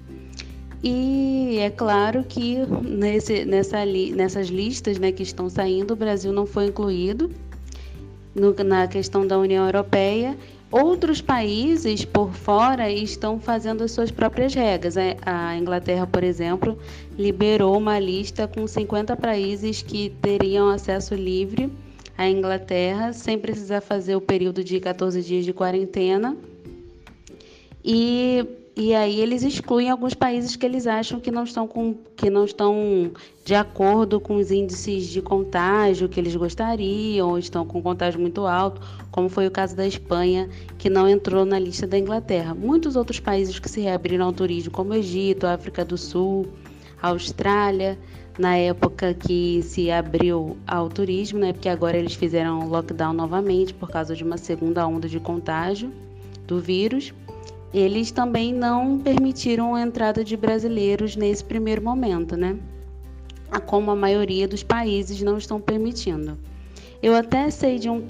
E 0.83 1.57
é 1.59 1.71
claro 1.71 2.23
que 2.23 2.59
nesse, 2.83 3.45
nessa, 3.45 3.85
nessas 3.87 4.49
listas 4.49 4.99
né, 4.99 5.11
que 5.11 5.23
estão 5.23 5.49
saindo, 5.49 5.95
o 5.95 5.97
Brasil 5.97 6.33
não 6.33 6.45
foi 6.45 6.67
incluído 6.67 7.31
no, 8.35 8.53
na 8.63 8.87
questão 8.87 9.27
da 9.27 9.39
União 9.39 9.65
Europeia. 9.65 10.37
Outros 10.71 11.21
países 11.21 12.05
por 12.05 12.33
fora 12.33 12.91
estão 12.91 13.39
fazendo 13.39 13.85
as 13.85 13.93
suas 13.93 14.11
próprias 14.11 14.53
regras. 14.53 14.97
É, 14.97 15.17
a 15.25 15.57
Inglaterra, 15.57 16.07
por 16.07 16.25
exemplo, 16.25 16.77
liberou 17.17 17.79
uma 17.79 17.99
lista 17.99 18.49
com 18.49 18.67
50 18.67 19.17
países 19.17 19.81
que 19.81 20.11
teriam 20.21 20.69
acesso 20.69 21.15
livre 21.15 21.73
à 22.19 22.29
Inglaterra 22.29 23.13
sem 23.13 23.39
precisar 23.39 23.81
fazer 23.81 24.17
o 24.17 24.21
período 24.21 24.65
de 24.65 24.81
14 24.81 25.23
dias 25.23 25.45
de 25.45 25.53
quarentena. 25.53 26.37
E 27.85 28.45
e 28.79 28.95
aí 28.95 29.21
eles 29.23 29.43
excluem 29.43 29.89
alguns 29.89 30.13
países 30.13 30.55
que 30.55 30.67
eles 30.67 30.87
acham 30.87 31.19
que 31.19 31.31
não 31.31 31.45
estão 31.45 31.67
com, 31.67 31.95
que 32.15 32.29
não 32.29 32.45
estão 32.45 33.11
de 33.43 33.55
acordo 33.55 34.21
com 34.21 34.37
os 34.37 34.51
índices 34.51 35.07
de 35.07 35.23
contágio 35.23 36.11
que 36.11 36.21
eles 36.21 36.37
gostariam, 36.37 37.31
ou 37.31 37.39
estão 37.39 37.65
com 37.65 37.81
contágio 37.81 38.21
muito 38.21 38.47
alto, 38.47 38.83
como 39.11 39.31
foi 39.31 39.47
o 39.47 39.51
caso 39.51 39.75
da 39.75 39.87
Espanha, 39.87 40.51
que 40.77 40.91
não 40.91 41.09
entrou 41.09 41.47
na 41.47 41.59
lista 41.59 41.87
da 41.87 41.99
Inglaterra. 41.99 42.55
Muitos 42.55 42.97
outros 42.97 43.19
países 43.19 43.59
que 43.59 43.67
se 43.67 43.81
reabriram 43.81 44.27
ao 44.27 44.33
turismo, 44.35 44.71
como 44.71 44.93
Egito, 44.93 45.47
África 45.47 45.83
do 45.83 45.97
Sul, 45.97 46.47
Austrália, 47.01 47.99
na 48.39 48.59
época 48.59 49.15
que 49.15 49.63
se 49.63 49.91
abriu 49.91 50.55
ao 50.67 50.91
turismo, 50.91 51.39
né, 51.39 51.55
porque 51.55 51.71
agora 51.71 51.97
eles 51.97 52.13
fizeram 52.13 52.69
lockdown 52.69 53.15
novamente 53.15 53.73
por 53.73 53.89
causa 53.89 54.15
de 54.15 54.23
uma 54.23 54.37
segunda 54.37 54.87
onda 54.87 55.09
de 55.09 55.19
contágio 55.19 55.91
do 56.47 56.61
vírus 56.61 57.15
eles 57.73 58.11
também 58.11 58.53
não 58.53 58.99
permitiram 58.99 59.75
a 59.75 59.83
entrada 59.83 60.25
de 60.25 60.37
brasileiros 60.37 61.17
nesse 61.17 61.45
primeiro 61.45 61.83
momento, 61.83 62.37
né? 62.37 62.57
Como 63.67 63.91
a 63.91 63.97
maioria 63.97 64.47
dos 64.47 64.63
países 64.63 65.21
não 65.23 65.39
estão 65.39 65.61
permitindo. 65.61 66.39
Eu 67.03 67.15
até 67.15 67.51
sei 67.51 67.79
de 67.79 67.89
um 67.91 68.03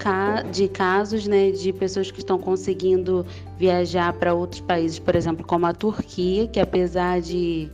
de 0.51 0.67
casos, 0.67 1.27
né, 1.27 1.51
de 1.51 1.73
pessoas 1.73 2.09
que 2.09 2.19
estão 2.19 2.39
conseguindo 2.39 3.25
viajar 3.57 4.13
para 4.13 4.33
outros 4.33 4.61
países, 4.61 4.97
por 4.97 5.15
exemplo, 5.15 5.45
como 5.45 5.65
a 5.65 5.73
Turquia, 5.73 6.47
que 6.47 6.59
apesar 6.59 7.19
de, 7.19 7.69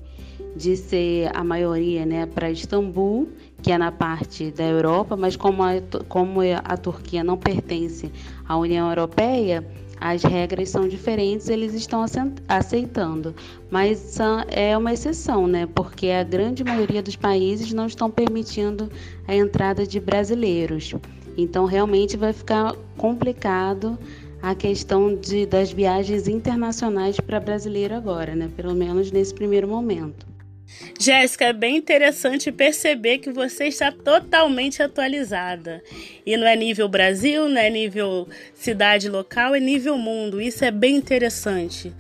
de 0.55 0.75
ser 0.75 1.29
a 1.33 1.43
maioria, 1.43 2.05
né, 2.05 2.25
para 2.25 2.49
Istambul, 2.49 3.29
que 3.61 3.71
é 3.71 3.77
na 3.77 3.91
parte 3.91 4.51
da 4.51 4.63
Europa, 4.63 5.15
mas 5.15 5.35
como 5.35 5.63
a, 5.63 5.73
como 6.09 6.41
a 6.41 6.77
Turquia 6.77 7.23
não 7.23 7.37
pertence 7.37 8.11
à 8.45 8.57
União 8.57 8.89
Europeia, 8.89 9.65
as 10.05 10.21
regras 10.21 10.67
são 10.67 10.85
diferentes, 10.85 11.47
eles 11.47 11.73
estão 11.73 12.03
aceitando, 12.49 13.33
mas 13.71 14.17
é 14.49 14.77
uma 14.77 14.91
exceção, 14.91 15.47
né? 15.47 15.65
Porque 15.65 16.09
a 16.09 16.25
grande 16.25 16.61
maioria 16.61 17.01
dos 17.01 17.15
países 17.15 17.71
não 17.71 17.85
estão 17.85 18.11
permitindo 18.11 18.91
a 19.25 19.33
entrada 19.33 19.87
de 19.87 20.01
brasileiros. 20.01 20.93
Então, 21.37 21.63
realmente 21.63 22.17
vai 22.17 22.33
ficar 22.33 22.75
complicado 22.97 23.97
a 24.41 24.53
questão 24.53 25.15
de, 25.15 25.45
das 25.45 25.71
viagens 25.71 26.27
internacionais 26.27 27.17
para 27.17 27.39
brasileiro 27.39 27.95
agora, 27.95 28.35
né? 28.35 28.51
Pelo 28.57 28.75
menos 28.75 29.09
nesse 29.09 29.33
primeiro 29.33 29.69
momento. 29.69 30.32
Jéssica, 30.99 31.45
é 31.45 31.53
bem 31.53 31.77
interessante 31.77 32.51
perceber 32.51 33.17
que 33.19 33.31
você 33.31 33.65
está 33.65 33.91
totalmente 33.91 34.81
atualizada. 34.81 35.83
E 36.25 36.37
não 36.37 36.47
é 36.47 36.55
nível 36.55 36.87
Brasil, 36.87 37.49
não 37.49 37.59
é 37.59 37.69
nível 37.69 38.27
cidade 38.53 39.09
local, 39.09 39.55
é 39.55 39.59
nível 39.59 39.97
mundo. 39.97 40.41
Isso 40.41 40.63
é 40.63 40.71
bem 40.71 40.95
interessante. 40.95 41.93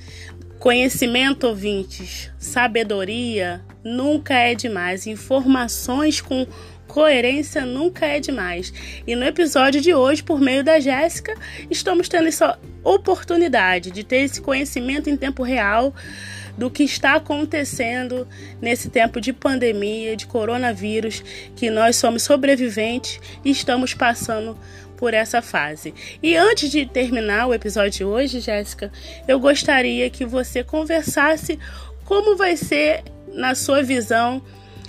Conhecimento, 0.59 1.47
ouvintes, 1.47 2.31
sabedoria 2.37 3.61
nunca 3.83 4.33
é 4.35 4.55
demais. 4.55 5.05
Informações 5.05 6.21
com 6.21 6.47
coerência 6.87 7.65
nunca 7.65 8.05
é 8.05 8.19
demais. 8.19 8.71
E 9.05 9.15
no 9.15 9.25
episódio 9.25 9.81
de 9.81 9.93
hoje, 9.93 10.23
por 10.23 10.39
meio 10.39 10.63
da 10.63 10.79
Jéssica, 10.79 11.35
estamos 11.69 12.07
tendo 12.07 12.27
essa 12.27 12.57
oportunidade 12.83 13.91
de 13.91 14.03
ter 14.03 14.17
esse 14.17 14.39
conhecimento 14.41 15.09
em 15.09 15.17
tempo 15.17 15.41
real 15.43 15.93
do 16.57 16.69
que 16.69 16.83
está 16.83 17.15
acontecendo 17.15 18.27
nesse 18.61 18.89
tempo 18.89 19.19
de 19.19 19.33
pandemia, 19.33 20.15
de 20.15 20.27
coronavírus, 20.27 21.23
que 21.55 21.69
nós 21.69 21.95
somos 21.95 22.23
sobreviventes 22.23 23.19
e 23.43 23.51
estamos 23.51 23.93
passando 23.93 24.57
por 24.97 25.13
essa 25.13 25.41
fase. 25.41 25.93
E 26.21 26.35
antes 26.35 26.69
de 26.69 26.85
terminar 26.85 27.47
o 27.47 27.53
episódio 27.53 27.91
de 27.91 28.03
hoje, 28.05 28.39
Jéssica, 28.39 28.91
eu 29.27 29.39
gostaria 29.39 30.09
que 30.09 30.25
você 30.25 30.63
conversasse 30.63 31.59
como 32.05 32.35
vai 32.35 32.55
ser, 32.55 33.03
na 33.33 33.55
sua 33.55 33.81
visão, 33.81 34.41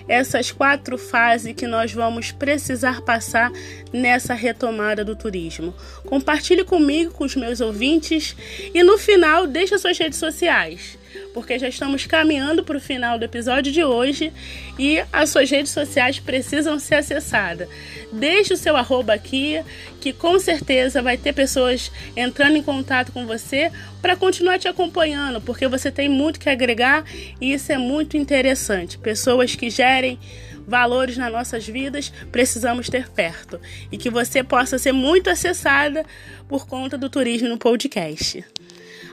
essas 0.06 0.52
quatro 0.52 0.98
fases 0.98 1.54
que 1.54 1.66
nós 1.66 1.92
vamos 1.92 2.30
precisar 2.30 3.00
passar 3.00 3.50
nessa 3.92 4.34
retomada 4.34 5.04
do 5.04 5.16
turismo. 5.16 5.74
Compartilhe 6.04 6.62
comigo, 6.62 7.12
com 7.12 7.24
os 7.24 7.34
meus 7.34 7.60
ouvintes 7.60 8.36
e 8.74 8.82
no 8.82 8.98
final 8.98 9.46
deixe 9.46 9.78
suas 9.78 9.96
redes 9.96 10.18
sociais 10.18 10.98
porque 11.34 11.58
já 11.58 11.68
estamos 11.68 12.06
caminhando 12.06 12.62
para 12.62 12.78
o 12.78 12.80
final 12.80 13.18
do 13.18 13.24
episódio 13.24 13.72
de 13.72 13.82
hoje 13.82 14.32
e 14.78 15.02
as 15.12 15.30
suas 15.30 15.50
redes 15.50 15.72
sociais 15.72 16.20
precisam 16.20 16.78
ser 16.78 16.94
acessadas. 16.94 17.68
Deixe 18.12 18.54
o 18.54 18.56
seu 18.56 18.76
arroba 18.76 19.12
aqui, 19.12 19.60
que 20.00 20.12
com 20.12 20.38
certeza 20.38 21.02
vai 21.02 21.18
ter 21.18 21.32
pessoas 21.32 21.90
entrando 22.16 22.56
em 22.56 22.62
contato 22.62 23.10
com 23.10 23.26
você 23.26 23.72
para 24.00 24.14
continuar 24.14 24.58
te 24.60 24.68
acompanhando, 24.68 25.40
porque 25.40 25.66
você 25.66 25.90
tem 25.90 26.08
muito 26.08 26.38
que 26.38 26.48
agregar 26.48 27.04
e 27.40 27.52
isso 27.52 27.72
é 27.72 27.78
muito 27.78 28.16
interessante. 28.16 28.96
Pessoas 28.96 29.56
que 29.56 29.68
gerem 29.68 30.18
valores 30.66 31.16
nas 31.16 31.32
nossas 31.32 31.66
vidas, 31.66 32.12
precisamos 32.30 32.88
ter 32.88 33.10
perto 33.10 33.60
e 33.90 33.98
que 33.98 34.08
você 34.08 34.42
possa 34.42 34.78
ser 34.78 34.92
muito 34.92 35.28
acessada 35.28 36.06
por 36.48 36.66
conta 36.66 36.96
do 36.96 37.10
turismo 37.10 37.48
no 37.48 37.58
podcast. 37.58 38.44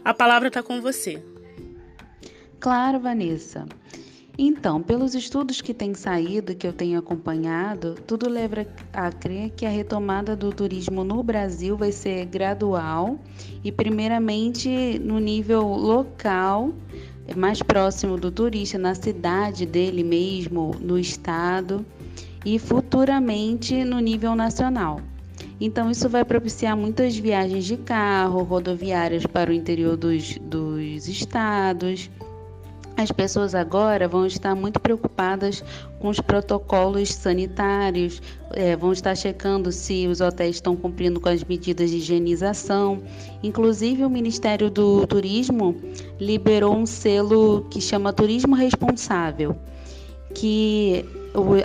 A 0.05 0.13
palavra 0.13 0.47
está 0.47 0.63
com 0.63 0.79
você. 0.81 1.21
Claro, 2.61 2.99
Vanessa. 2.99 3.65
Então, 4.37 4.83
pelos 4.83 5.15
estudos 5.15 5.61
que 5.61 5.73
têm 5.73 5.95
saído, 5.95 6.53
que 6.53 6.67
eu 6.67 6.71
tenho 6.71 6.99
acompanhado, 6.99 7.95
tudo 8.05 8.29
leva 8.29 8.67
a 8.93 9.11
crer 9.11 9.49
que 9.49 9.65
a 9.65 9.69
retomada 9.69 10.35
do 10.35 10.53
turismo 10.53 11.03
no 11.03 11.23
Brasil 11.23 11.75
vai 11.75 11.91
ser 11.91 12.25
gradual 12.25 13.17
e, 13.63 13.71
primeiramente, 13.71 14.99
no 14.99 15.17
nível 15.17 15.63
local, 15.63 16.71
mais 17.35 17.63
próximo 17.63 18.15
do 18.15 18.31
turista, 18.31 18.77
na 18.77 18.93
cidade 18.93 19.65
dele 19.65 20.03
mesmo, 20.03 20.75
no 20.79 20.99
estado, 20.99 21.83
e 22.45 22.59
futuramente 22.59 23.83
no 23.83 23.99
nível 23.99 24.35
nacional. 24.35 25.01
Então, 25.59 25.89
isso 25.89 26.07
vai 26.07 26.23
propiciar 26.23 26.77
muitas 26.77 27.17
viagens 27.17 27.65
de 27.65 27.75
carro, 27.75 28.43
rodoviárias 28.43 29.25
para 29.25 29.49
o 29.49 29.53
interior 29.53 29.97
dos, 29.97 30.37
dos 30.37 31.07
estados 31.07 32.07
as 32.97 33.11
pessoas 33.11 33.55
agora 33.55 34.07
vão 34.07 34.25
estar 34.25 34.53
muito 34.55 34.79
preocupadas 34.79 35.63
com 35.99 36.09
os 36.09 36.19
protocolos 36.19 37.13
sanitários, 37.13 38.21
é, 38.51 38.75
vão 38.75 38.91
estar 38.91 39.15
checando 39.15 39.71
se 39.71 40.07
os 40.07 40.21
hotéis 40.21 40.57
estão 40.57 40.75
cumprindo 40.75 41.19
com 41.19 41.29
as 41.29 41.43
medidas 41.43 41.89
de 41.89 41.97
higienização. 41.97 43.01
Inclusive, 43.41 44.03
o 44.03 44.09
Ministério 44.09 44.69
do 44.69 45.05
Turismo 45.07 45.75
liberou 46.19 46.75
um 46.75 46.85
selo 46.85 47.65
que 47.69 47.79
chama 47.79 48.13
Turismo 48.13 48.55
Responsável, 48.55 49.55
que 50.33 51.05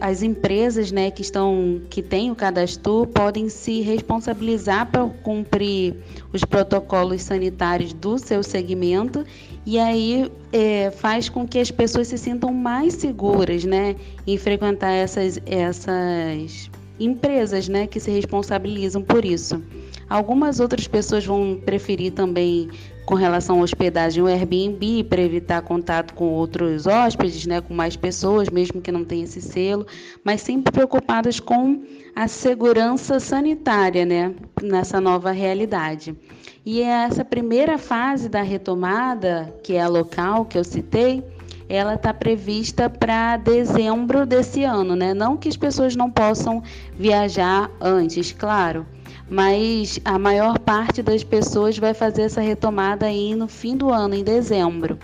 as 0.00 0.22
empresas 0.22 0.92
né, 0.92 1.10
que 1.10 1.22
estão 1.22 1.80
que 1.90 2.00
têm 2.00 2.30
o 2.30 2.36
cadastro 2.36 3.06
podem 3.06 3.48
se 3.48 3.80
responsabilizar 3.80 4.90
para 4.90 5.04
cumprir 5.22 5.96
os 6.32 6.44
protocolos 6.44 7.22
sanitários 7.22 7.92
do 7.92 8.16
seu 8.18 8.42
segmento 8.42 9.24
e 9.64 9.78
aí 9.78 10.30
é, 10.52 10.92
faz 10.92 11.28
com 11.28 11.46
que 11.46 11.58
as 11.58 11.70
pessoas 11.70 12.06
se 12.08 12.16
sintam 12.16 12.52
mais 12.52 12.94
seguras 12.94 13.64
né, 13.64 13.96
em 14.24 14.38
frequentar 14.38 14.92
essas, 14.92 15.40
essas 15.44 16.70
empresas 17.00 17.68
né, 17.68 17.86
que 17.86 17.98
se 17.98 18.10
responsabilizam 18.10 19.02
por 19.02 19.24
isso. 19.24 19.60
Algumas 20.08 20.60
outras 20.60 20.86
pessoas 20.86 21.26
vão 21.26 21.60
preferir 21.64 22.12
também 22.12 22.70
com 23.06 23.14
relação 23.14 23.60
à 23.60 23.62
hospedagem 23.62 24.22
o 24.22 24.26
Airbnb 24.26 25.04
para 25.04 25.22
evitar 25.22 25.62
contato 25.62 26.12
com 26.14 26.26
outros 26.26 26.86
hóspedes, 26.86 27.46
né, 27.46 27.60
com 27.60 27.72
mais 27.72 27.96
pessoas, 27.96 28.50
mesmo 28.50 28.80
que 28.80 28.90
não 28.90 29.04
tenha 29.04 29.24
esse 29.24 29.40
selo, 29.40 29.86
mas 30.24 30.40
sempre 30.40 30.72
preocupadas 30.72 31.38
com 31.38 31.82
a 32.14 32.26
segurança 32.26 33.20
sanitária, 33.20 34.04
né, 34.04 34.34
nessa 34.60 35.00
nova 35.00 35.30
realidade. 35.30 36.16
E 36.64 36.82
essa 36.82 37.24
primeira 37.24 37.78
fase 37.78 38.28
da 38.28 38.42
retomada, 38.42 39.54
que 39.62 39.74
é 39.74 39.82
a 39.82 39.88
local 39.88 40.44
que 40.44 40.58
eu 40.58 40.64
citei, 40.64 41.22
ela 41.68 41.94
está 41.94 42.12
prevista 42.12 42.90
para 42.90 43.36
dezembro 43.36 44.26
desse 44.26 44.64
ano, 44.64 44.94
né? 44.94 45.12
Não 45.14 45.36
que 45.36 45.48
as 45.48 45.56
pessoas 45.56 45.96
não 45.96 46.10
possam 46.10 46.62
viajar 46.96 47.70
antes, 47.80 48.32
claro, 48.32 48.86
mas 49.28 49.98
a 50.04 50.18
maior 50.18 50.58
parte 50.58 51.02
das 51.02 51.24
pessoas 51.24 51.76
vai 51.78 51.92
fazer 51.92 52.22
essa 52.22 52.40
retomada 52.40 53.06
aí 53.06 53.34
no 53.34 53.48
fim 53.48 53.76
do 53.76 53.90
ano, 53.90 54.14
em 54.14 54.22
dezembro. 54.22 54.98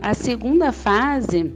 A 0.00 0.14
segunda 0.14 0.72
fase, 0.72 1.52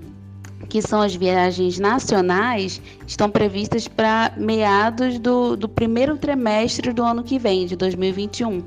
que 0.68 0.80
são 0.80 1.02
as 1.02 1.14
viagens 1.14 1.78
nacionais, 1.78 2.80
estão 3.06 3.28
previstas 3.28 3.88
para 3.88 4.32
meados 4.36 5.18
do, 5.18 5.56
do 5.56 5.68
primeiro 5.68 6.16
trimestre 6.16 6.92
do 6.92 7.02
ano 7.02 7.24
que 7.24 7.38
vem, 7.38 7.66
de 7.66 7.74
2021. 7.74 8.62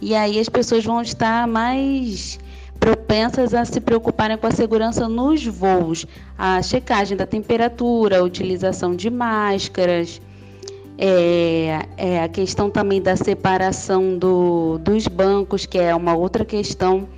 E 0.00 0.14
aí 0.14 0.38
as 0.38 0.48
pessoas 0.48 0.84
vão 0.84 1.02
estar 1.02 1.46
mais 1.46 2.38
propensas 2.78 3.54
a 3.54 3.64
se 3.64 3.80
preocuparem 3.80 4.36
com 4.36 4.46
a 4.46 4.50
segurança 4.50 5.08
nos 5.08 5.44
voos, 5.46 6.06
a 6.38 6.62
checagem 6.62 7.16
da 7.16 7.26
temperatura, 7.26 8.18
a 8.18 8.22
utilização 8.22 8.94
de 8.94 9.10
máscaras, 9.10 10.20
é, 10.98 11.86
é, 11.96 12.22
a 12.22 12.28
questão 12.28 12.70
também 12.70 13.00
da 13.00 13.16
separação 13.16 14.16
do, 14.16 14.78
dos 14.78 15.06
bancos, 15.06 15.66
que 15.66 15.78
é 15.78 15.94
uma 15.94 16.14
outra 16.14 16.44
questão 16.44 17.08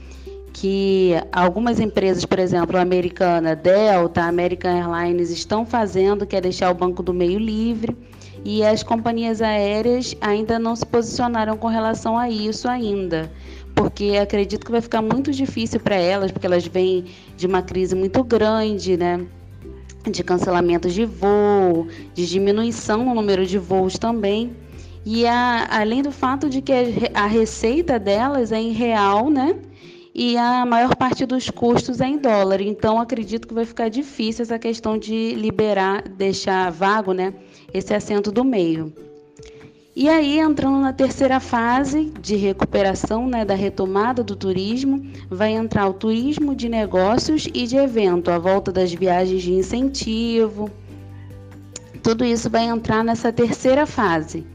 que 0.52 1.12
algumas 1.30 1.78
empresas, 1.78 2.24
por 2.24 2.38
exemplo, 2.38 2.76
a 2.76 2.80
americana, 2.80 3.54
Delta, 3.54 4.22
American 4.22 4.70
Airlines, 4.70 5.30
estão 5.30 5.64
fazendo, 5.64 6.26
que 6.26 6.34
é 6.34 6.40
deixar 6.40 6.70
o 6.70 6.74
banco 6.74 7.02
do 7.02 7.14
meio 7.14 7.38
livre, 7.38 7.96
e 8.44 8.64
as 8.64 8.82
companhias 8.82 9.40
aéreas 9.40 10.16
ainda 10.20 10.58
não 10.58 10.74
se 10.74 10.84
posicionaram 10.84 11.56
com 11.56 11.68
relação 11.68 12.18
a 12.18 12.28
isso 12.28 12.68
ainda 12.68 13.30
porque 13.78 14.18
acredito 14.20 14.66
que 14.66 14.72
vai 14.72 14.80
ficar 14.80 15.00
muito 15.00 15.30
difícil 15.30 15.78
para 15.78 15.94
elas, 15.94 16.32
porque 16.32 16.46
elas 16.46 16.66
vêm 16.66 17.04
de 17.36 17.46
uma 17.46 17.62
crise 17.62 17.94
muito 17.94 18.24
grande, 18.24 18.96
né? 18.96 19.24
De 20.10 20.24
cancelamento 20.24 20.88
de 20.88 21.04
voo, 21.04 21.86
de 22.14 22.26
diminuição 22.26 23.04
no 23.04 23.14
número 23.14 23.44
de 23.46 23.58
voos 23.58 23.98
também. 23.98 24.56
E 25.04 25.26
a, 25.26 25.66
além 25.70 26.02
do 26.02 26.10
fato 26.10 26.48
de 26.48 26.60
que 26.60 26.72
a 27.14 27.26
receita 27.26 27.98
delas 27.98 28.52
é 28.52 28.58
em 28.58 28.72
real, 28.72 29.30
né? 29.30 29.56
E 30.14 30.36
a 30.36 30.66
maior 30.66 30.96
parte 30.96 31.24
dos 31.24 31.48
custos 31.48 32.00
é 32.00 32.06
em 32.06 32.18
dólar. 32.18 32.60
Então, 32.60 33.00
acredito 33.00 33.46
que 33.46 33.54
vai 33.54 33.64
ficar 33.64 33.88
difícil 33.88 34.42
essa 34.42 34.58
questão 34.58 34.98
de 34.98 35.34
liberar, 35.34 36.02
deixar 36.08 36.70
vago, 36.72 37.12
né? 37.12 37.32
Esse 37.72 37.94
assento 37.94 38.32
do 38.32 38.44
meio. 38.44 38.92
E 40.00 40.08
aí, 40.08 40.38
entrando 40.38 40.78
na 40.78 40.92
terceira 40.92 41.40
fase 41.40 42.12
de 42.22 42.36
recuperação, 42.36 43.26
né, 43.26 43.44
da 43.44 43.56
retomada 43.56 44.22
do 44.22 44.36
turismo, 44.36 45.04
vai 45.28 45.50
entrar 45.50 45.88
o 45.88 45.92
turismo 45.92 46.54
de 46.54 46.68
negócios 46.68 47.48
e 47.52 47.66
de 47.66 47.76
evento, 47.76 48.30
a 48.30 48.38
volta 48.38 48.70
das 48.70 48.94
viagens 48.94 49.42
de 49.42 49.52
incentivo. 49.52 50.70
Tudo 52.00 52.24
isso 52.24 52.48
vai 52.48 52.66
entrar 52.66 53.02
nessa 53.02 53.32
terceira 53.32 53.86
fase. 53.86 54.46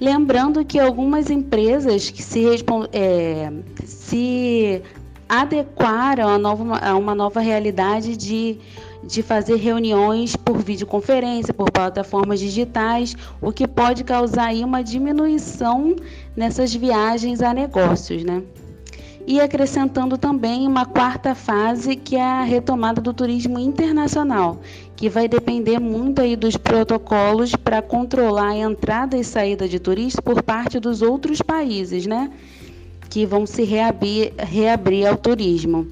Lembrando 0.00 0.64
que 0.64 0.80
algumas 0.80 1.30
empresas 1.30 2.10
que 2.10 2.20
se, 2.20 2.44
é, 2.92 3.52
se 3.84 4.82
adequaram 5.28 6.28
a, 6.28 6.36
nova, 6.36 6.78
a 6.78 6.96
uma 6.96 7.14
nova 7.14 7.38
realidade 7.38 8.16
de 8.16 8.58
de 9.02 9.22
fazer 9.22 9.56
reuniões 9.56 10.36
por 10.36 10.58
videoconferência, 10.58 11.54
por 11.54 11.70
plataformas 11.70 12.40
digitais, 12.40 13.16
o 13.40 13.50
que 13.50 13.66
pode 13.66 14.04
causar 14.04 14.46
aí 14.46 14.62
uma 14.62 14.82
diminuição 14.82 15.96
nessas 16.36 16.74
viagens 16.74 17.40
a 17.40 17.54
negócios, 17.54 18.22
né? 18.24 18.42
E 19.26 19.40
acrescentando 19.40 20.18
também 20.18 20.66
uma 20.66 20.86
quarta 20.86 21.34
fase, 21.34 21.94
que 21.94 22.16
é 22.16 22.22
a 22.22 22.42
retomada 22.42 23.00
do 23.00 23.12
turismo 23.12 23.58
internacional, 23.58 24.58
que 24.96 25.08
vai 25.08 25.28
depender 25.28 25.78
muito 25.78 26.20
aí 26.20 26.34
dos 26.34 26.56
protocolos 26.56 27.54
para 27.54 27.80
controlar 27.80 28.48
a 28.48 28.56
entrada 28.56 29.16
e 29.16 29.24
saída 29.24 29.68
de 29.68 29.78
turistas 29.78 30.20
por 30.24 30.42
parte 30.42 30.80
dos 30.80 31.00
outros 31.00 31.40
países, 31.40 32.06
né? 32.06 32.30
Que 33.08 33.26
vão 33.26 33.46
se 33.46 33.62
reabrir, 33.62 34.32
reabrir 34.38 35.06
ao 35.06 35.16
turismo. 35.16 35.86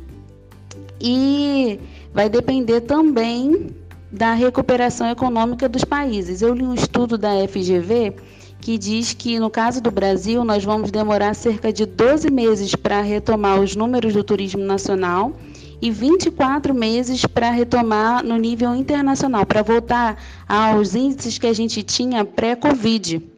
E 1.01 1.79
vai 2.13 2.29
depender 2.29 2.81
também 2.83 3.75
da 4.11 4.33
recuperação 4.33 5.09
econômica 5.09 5.69
dos 5.69 5.85
países. 5.85 6.43
Eu 6.43 6.55
li 6.55 6.63
um 6.63 6.75
estudo 6.75 7.19
da 7.19 7.31
FGV 7.47 8.15
que 8.61 8.77
diz 8.77 9.13
que 9.13 9.39
no 9.39 9.51
caso 9.51 9.81
do 9.81 9.91
Brasil 9.91 10.45
nós 10.45 10.65
vamos 10.65 10.91
demorar 10.91 11.35
cerca 11.35 11.73
de 11.73 11.87
12 11.87 12.31
meses 12.31 12.75
para 12.75 13.01
retomar 13.01 13.61
os 13.61 13.77
números 13.77 14.13
do 14.15 14.25
turismo 14.25 14.63
nacional 14.65 15.33
e 15.81 15.91
24 15.91 16.75
meses 16.75 17.25
para 17.25 17.51
retomar 17.51 18.25
no 18.25 18.37
nível 18.37 18.75
internacional, 18.75 19.47
para 19.47 19.63
voltar 19.63 20.21
aos 20.49 20.95
índices 20.95 21.39
que 21.39 21.47
a 21.47 21.53
gente 21.53 21.83
tinha 21.83 22.25
pré-Covid. 22.25 23.38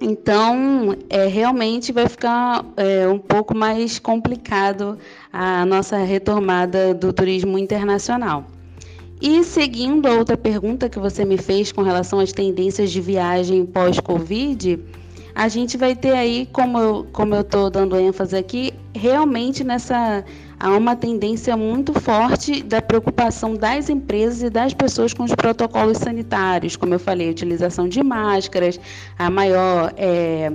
Então, 0.00 0.96
é, 1.10 1.26
realmente 1.26 1.92
vai 1.92 2.08
ficar 2.08 2.64
é, 2.76 3.08
um 3.08 3.18
pouco 3.18 3.56
mais 3.56 3.98
complicado 3.98 4.96
a 5.32 5.66
nossa 5.66 5.98
retomada 5.98 6.94
do 6.94 7.12
turismo 7.12 7.58
internacional. 7.58 8.44
E 9.20 9.42
seguindo 9.42 10.06
a 10.06 10.14
outra 10.14 10.36
pergunta 10.36 10.88
que 10.88 10.98
você 10.98 11.24
me 11.24 11.36
fez 11.36 11.72
com 11.72 11.82
relação 11.82 12.20
às 12.20 12.32
tendências 12.32 12.92
de 12.92 13.00
viagem 13.00 13.66
pós-Covid, 13.66 14.78
a 15.34 15.48
gente 15.48 15.76
vai 15.76 15.96
ter 15.96 16.12
aí, 16.12 16.48
como 16.52 16.78
eu 16.78 17.06
como 17.12 17.34
eu 17.34 17.40
estou 17.40 17.68
dando 17.68 17.96
ênfase 17.96 18.36
aqui, 18.36 18.72
realmente 18.94 19.64
nessa 19.64 20.24
há 20.60 20.76
uma 20.76 20.96
tendência 20.96 21.56
muito 21.56 21.92
forte 22.00 22.62
da 22.62 22.82
preocupação 22.82 23.54
das 23.54 23.88
empresas 23.88 24.42
e 24.42 24.50
das 24.50 24.74
pessoas 24.74 25.14
com 25.14 25.22
os 25.24 25.34
protocolos 25.34 25.98
sanitários, 25.98 26.76
como 26.76 26.94
eu 26.94 26.98
falei, 26.98 27.28
a 27.28 27.30
utilização 27.30 27.88
de 27.88 28.02
máscaras, 28.02 28.80
a 29.18 29.30
maior 29.30 29.92
é, 29.96 30.52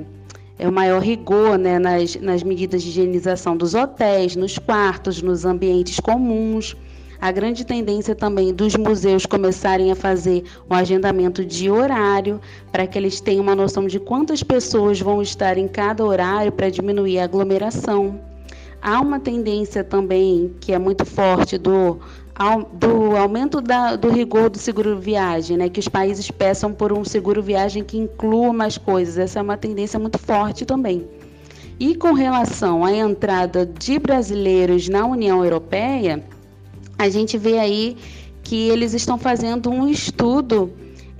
é 0.60 0.68
o 0.68 0.72
maior 0.72 1.02
rigor 1.02 1.58
né, 1.58 1.80
nas, 1.80 2.16
nas 2.16 2.44
medidas 2.44 2.84
de 2.84 2.90
higienização 2.90 3.56
dos 3.56 3.74
hotéis, 3.74 4.36
nos 4.36 4.58
quartos, 4.58 5.22
nos 5.22 5.46
ambientes 5.46 6.00
comuns. 6.00 6.76
A 7.22 7.32
grande 7.32 7.66
tendência 7.66 8.14
também 8.14 8.54
dos 8.54 8.76
museus 8.76 9.26
começarem 9.26 9.90
a 9.90 9.96
fazer 9.96 10.44
um 10.70 10.74
agendamento 10.74 11.46
de 11.46 11.72
horário, 11.72 12.42
para 12.70 12.86
que 12.86 12.98
eles 12.98 13.22
tenham 13.22 13.42
uma 13.42 13.56
noção 13.56 13.88
de 13.88 13.98
quantas 13.98 14.44
pessoas 14.44 15.00
vão 15.00 15.22
estar 15.22 15.58
em 15.58 15.70
cada 15.70 16.04
horário 16.04 16.52
para 16.52 16.70
diminuir 16.70 17.20
a 17.20 17.24
aglomeração. 17.24 18.33
Há 18.86 19.00
uma 19.00 19.18
tendência 19.18 19.82
também 19.82 20.54
que 20.60 20.74
é 20.74 20.78
muito 20.78 21.06
forte 21.06 21.58
do, 21.58 22.00
do 22.74 23.16
aumento 23.16 23.62
da, 23.62 23.96
do 23.96 24.10
rigor 24.10 24.50
do 24.50 24.58
seguro 24.58 25.00
viagem, 25.00 25.56
né? 25.56 25.70
que 25.70 25.80
os 25.80 25.88
países 25.88 26.30
peçam 26.30 26.74
por 26.74 26.92
um 26.92 27.06
seguro 27.06 27.42
viagem 27.42 27.82
que 27.82 27.98
inclua 27.98 28.52
mais 28.52 28.78
coisas. 28.78 29.18
Essa 29.18 29.40
é 29.40 29.42
uma 29.42 29.56
tendência 29.56 29.98
muito 29.98 30.18
forte 30.18 30.66
também. 30.66 31.08
E 31.80 31.96
com 31.96 32.12
relação 32.12 32.84
à 32.84 32.92
entrada 32.92 33.66
de 33.66 33.98
brasileiros 33.98 34.90
na 34.90 35.06
União 35.06 35.42
Europeia, 35.42 36.22
a 37.00 37.08
gente 37.08 37.38
vê 37.38 37.60
aí 37.60 37.96
que 38.44 38.68
eles 38.68 38.94
estão 38.94 39.18
fazendo 39.18 39.70
um 39.70 39.88
estudo 39.88 40.74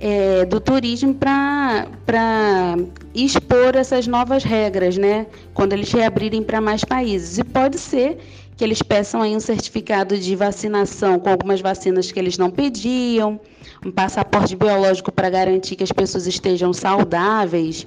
é, 0.04 0.44
do 0.44 0.60
turismo 0.60 1.14
para 1.14 2.76
expor 3.14 3.74
essas 3.74 4.06
novas 4.06 4.44
regras, 4.44 4.98
né? 4.98 5.26
Quando 5.54 5.72
eles 5.72 5.90
reabrirem 5.90 6.42
para 6.42 6.60
mais 6.60 6.84
países. 6.84 7.38
E 7.38 7.42
pode 7.42 7.78
ser 7.78 8.18
que 8.54 8.62
eles 8.62 8.82
peçam 8.82 9.22
aí 9.22 9.34
um 9.34 9.40
certificado 9.40 10.18
de 10.18 10.36
vacinação 10.36 11.18
com 11.18 11.30
algumas 11.30 11.62
vacinas 11.62 12.12
que 12.12 12.20
eles 12.20 12.36
não 12.36 12.50
pediam, 12.50 13.40
um 13.82 13.90
passaporte 13.90 14.54
biológico 14.54 15.10
para 15.10 15.30
garantir 15.30 15.74
que 15.74 15.82
as 15.82 15.90
pessoas 15.90 16.26
estejam 16.26 16.74
saudáveis 16.74 17.86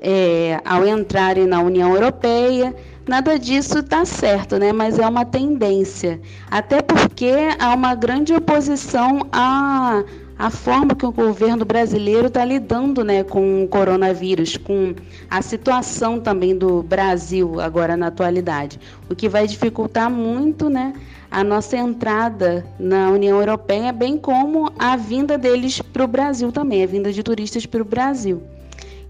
é, 0.00 0.60
ao 0.64 0.84
entrarem 0.84 1.46
na 1.46 1.62
União 1.62 1.94
Europeia. 1.94 2.74
Nada 3.06 3.38
disso 3.38 3.78
está 3.78 4.04
certo, 4.04 4.58
né? 4.58 4.72
mas 4.72 4.98
é 4.98 5.06
uma 5.06 5.24
tendência. 5.24 6.20
Até 6.50 6.82
porque 6.82 7.32
há 7.60 7.72
uma 7.72 7.94
grande 7.94 8.34
oposição 8.34 9.20
a 9.32 10.02
a 10.38 10.50
forma 10.50 10.94
que 10.94 11.06
o 11.06 11.12
governo 11.12 11.64
brasileiro 11.64 12.26
está 12.26 12.44
lidando 12.44 13.04
né, 13.04 13.22
com 13.22 13.64
o 13.64 13.68
coronavírus, 13.68 14.56
com 14.56 14.94
a 15.30 15.42
situação 15.42 16.18
também 16.18 16.56
do 16.56 16.82
Brasil 16.82 17.60
agora 17.60 17.96
na 17.96 18.08
atualidade, 18.08 18.80
o 19.10 19.14
que 19.14 19.28
vai 19.28 19.46
dificultar 19.46 20.10
muito 20.10 20.68
né, 20.68 20.94
a 21.30 21.44
nossa 21.44 21.76
entrada 21.76 22.66
na 22.78 23.10
União 23.10 23.38
Europeia, 23.38 23.92
bem 23.92 24.18
como 24.18 24.70
a 24.78 24.96
vinda 24.96 25.38
deles 25.38 25.80
para 25.80 26.04
o 26.04 26.08
Brasil 26.08 26.50
também, 26.50 26.82
a 26.82 26.86
vinda 26.86 27.12
de 27.12 27.22
turistas 27.22 27.66
para 27.66 27.82
o 27.82 27.84
Brasil. 27.84 28.42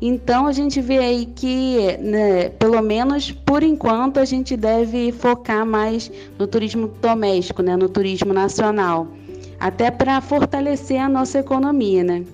Então 0.04 0.48
a 0.48 0.52
gente 0.52 0.80
vê 0.80 0.98
aí 0.98 1.26
que, 1.26 1.96
né, 2.00 2.48
pelo 2.48 2.82
menos 2.82 3.30
por 3.30 3.62
enquanto, 3.62 4.18
a 4.18 4.24
gente 4.24 4.56
deve 4.56 5.12
focar 5.12 5.64
mais 5.64 6.10
no 6.36 6.46
turismo 6.46 6.88
doméstico, 7.00 7.62
né, 7.62 7.76
no 7.76 7.88
turismo 7.88 8.32
nacional 8.32 9.06
até 9.62 9.92
para 9.92 10.20
fortalecer 10.20 11.00
a 11.00 11.08
nossa 11.08 11.38
economia, 11.38 12.02
né? 12.02 12.24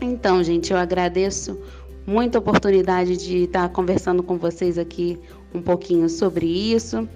Então, 0.00 0.42
gente, 0.42 0.72
eu 0.72 0.78
agradeço 0.78 1.58
muito 2.06 2.36
a 2.36 2.38
oportunidade 2.38 3.18
de 3.18 3.44
estar 3.44 3.68
conversando 3.68 4.22
com 4.22 4.38
vocês 4.38 4.78
aqui 4.78 5.18
um 5.54 5.60
pouquinho 5.60 6.08
sobre 6.08 6.46
isso. 6.46 7.06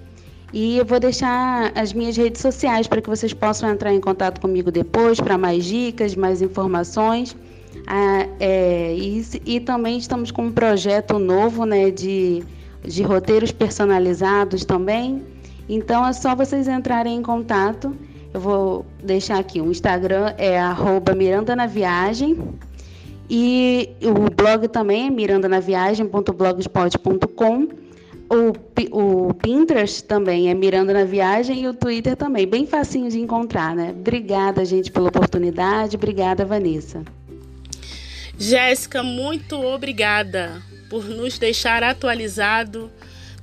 E 0.53 0.77
eu 0.77 0.85
vou 0.85 0.99
deixar 0.99 1.71
as 1.73 1.93
minhas 1.93 2.15
redes 2.15 2.43
sociais 2.43 2.85
para 2.85 3.01
que 3.01 3.09
vocês 3.09 3.33
possam 3.33 3.71
entrar 3.71 3.91
em 3.91 3.99
contato 3.99 4.39
comigo 4.39 4.69
depois 4.69 5.19
para 5.19 5.35
mais 5.35 5.65
dicas, 5.65 6.15
mais 6.15 6.43
informações. 6.43 7.35
Ah, 7.87 8.27
é, 8.39 8.93
e, 8.95 9.25
e, 9.47 9.59
também 9.59 9.97
estamos 9.97 10.29
com 10.29 10.43
um 10.43 10.51
projeto 10.51 11.17
novo 11.17 11.65
né, 11.65 11.89
de, 11.89 12.43
de 12.83 13.01
roteiros 13.01 13.51
personalizados 13.51 14.63
também. 14.63 15.23
Então 15.67 16.05
é 16.05 16.13
só 16.13 16.35
vocês 16.35 16.67
entrarem 16.67 17.17
em 17.17 17.23
contato. 17.23 17.97
Eu 18.33 18.39
vou 18.39 18.85
deixar 19.03 19.39
aqui 19.39 19.59
o 19.61 19.69
Instagram 19.69 20.33
é 20.37 20.57
arroba 20.59 21.13
Miranda 21.13 21.55
na 21.55 21.67
Viagem. 21.67 22.37
E 23.29 23.89
o 24.01 24.29
blog 24.29 24.67
também 24.67 25.07
é 25.07 25.09
mirandanaviagem.blogspot.com 25.09 27.83
o, 28.29 29.27
o 29.27 29.33
Pinterest 29.35 30.03
também 30.03 30.49
é 30.49 30.53
Miranda 30.53 30.93
na 30.93 31.05
Viagem 31.05 31.61
e 31.61 31.67
o 31.67 31.73
Twitter 31.73 32.15
também, 32.15 32.47
bem 32.47 32.65
facinho 32.65 33.09
de 33.09 33.19
encontrar, 33.19 33.75
né? 33.75 33.91
Obrigada, 33.91 34.63
gente, 34.65 34.91
pela 34.91 35.09
oportunidade. 35.09 35.95
Obrigada, 35.95 36.45
Vanessa. 36.45 37.03
Jéssica, 38.37 39.03
muito 39.03 39.61
obrigada 39.61 40.61
por 40.89 41.05
nos 41.05 41.37
deixar 41.37 41.83
atualizado 41.83 42.89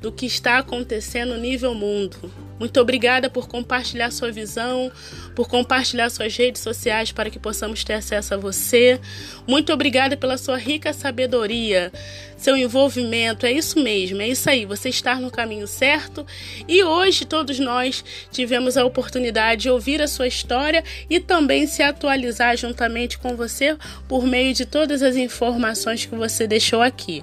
do 0.00 0.10
que 0.10 0.26
está 0.26 0.58
acontecendo 0.58 1.36
nível 1.36 1.74
mundo. 1.74 2.16
Muito 2.58 2.80
obrigada 2.80 3.30
por 3.30 3.48
compartilhar 3.48 4.10
sua 4.10 4.30
visão, 4.30 4.90
por 5.34 5.48
compartilhar 5.48 6.10
suas 6.10 6.36
redes 6.36 6.62
sociais 6.62 7.12
para 7.12 7.30
que 7.30 7.38
possamos 7.38 7.84
ter 7.84 7.94
acesso 7.94 8.34
a 8.34 8.36
você. 8.36 9.00
Muito 9.46 9.72
obrigada 9.72 10.16
pela 10.16 10.36
sua 10.36 10.58
rica 10.58 10.92
sabedoria, 10.92 11.92
seu 12.40 12.56
envolvimento. 12.56 13.44
É 13.44 13.52
isso 13.52 13.78
mesmo, 13.78 14.20
é 14.22 14.28
isso 14.28 14.48
aí. 14.48 14.64
Você 14.64 14.88
está 14.88 15.16
no 15.16 15.30
caminho 15.30 15.66
certo. 15.66 16.26
E 16.66 16.82
hoje 16.82 17.24
todos 17.24 17.58
nós 17.58 18.02
tivemos 18.32 18.76
a 18.76 18.84
oportunidade 18.84 19.62
de 19.62 19.70
ouvir 19.70 20.00
a 20.00 20.08
sua 20.08 20.26
história 20.26 20.82
e 21.08 21.20
também 21.20 21.66
se 21.66 21.82
atualizar 21.82 22.56
juntamente 22.56 23.18
com 23.18 23.36
você 23.36 23.76
por 24.08 24.26
meio 24.26 24.54
de 24.54 24.64
todas 24.64 25.02
as 25.02 25.16
informações 25.16 26.06
que 26.06 26.14
você 26.14 26.46
deixou 26.46 26.80
aqui. 26.80 27.22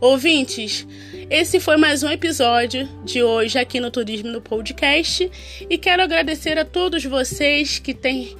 Ouvintes, 0.00 0.86
esse 1.30 1.60
foi 1.60 1.76
mais 1.76 2.02
um 2.02 2.08
episódio 2.08 2.88
de 3.04 3.22
hoje 3.22 3.58
aqui 3.58 3.80
no 3.80 3.90
Turismo 3.90 4.30
no 4.30 4.40
Podcast 4.40 5.30
e 5.68 5.78
quero 5.78 6.02
agradecer 6.02 6.58
a 6.58 6.64
todos 6.64 7.04
vocês 7.04 7.78
que 7.78 7.94
têm 7.94 8.36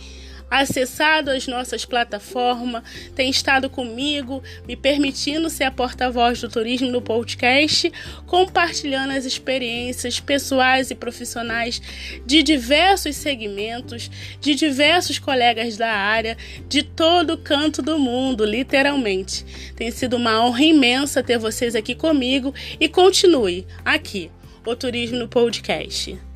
acessado 0.51 1.31
as 1.31 1.47
nossas 1.47 1.85
plataformas, 1.85 2.83
tem 3.15 3.31
estado 3.31 3.69
comigo, 3.69 4.43
me 4.67 4.77
permitindo 4.77 5.51
ser 5.51 5.65
a 5.65 5.71
porta-voz 5.71 6.41
do 6.41 6.49
turismo 6.49 6.91
no 6.91 7.03
podcast, 7.03 7.93
compartilhando 8.27 9.13
as 9.13 9.25
experiências 9.25 10.21
pessoais 10.21 10.91
e 10.91 10.95
profissionais 10.95 11.81
de 12.25 12.43
diversos 12.43 13.17
segmentos, 13.17 14.11
de 14.41 14.55
diversos 14.55 15.19
colegas 15.19 15.77
da 15.77 15.91
área, 15.91 16.37
de 16.69 16.83
todo 16.83 17.39
canto 17.39 17.83
do 17.83 17.99
mundo, 17.99 18.45
literalmente. 18.45 19.45
Tem 19.77 19.91
sido 19.91 20.17
uma 20.17 20.45
honra 20.45 20.63
imensa 20.63 21.23
ter 21.23 21.39
vocês 21.39 21.75
aqui 21.75 21.95
comigo 21.95 22.55
e 22.81 22.89
continue 22.89 23.67
aqui, 23.85 24.31
o 24.67 24.77
Turismo 24.77 25.19
no 25.19 25.29
Podcast. 25.29 26.28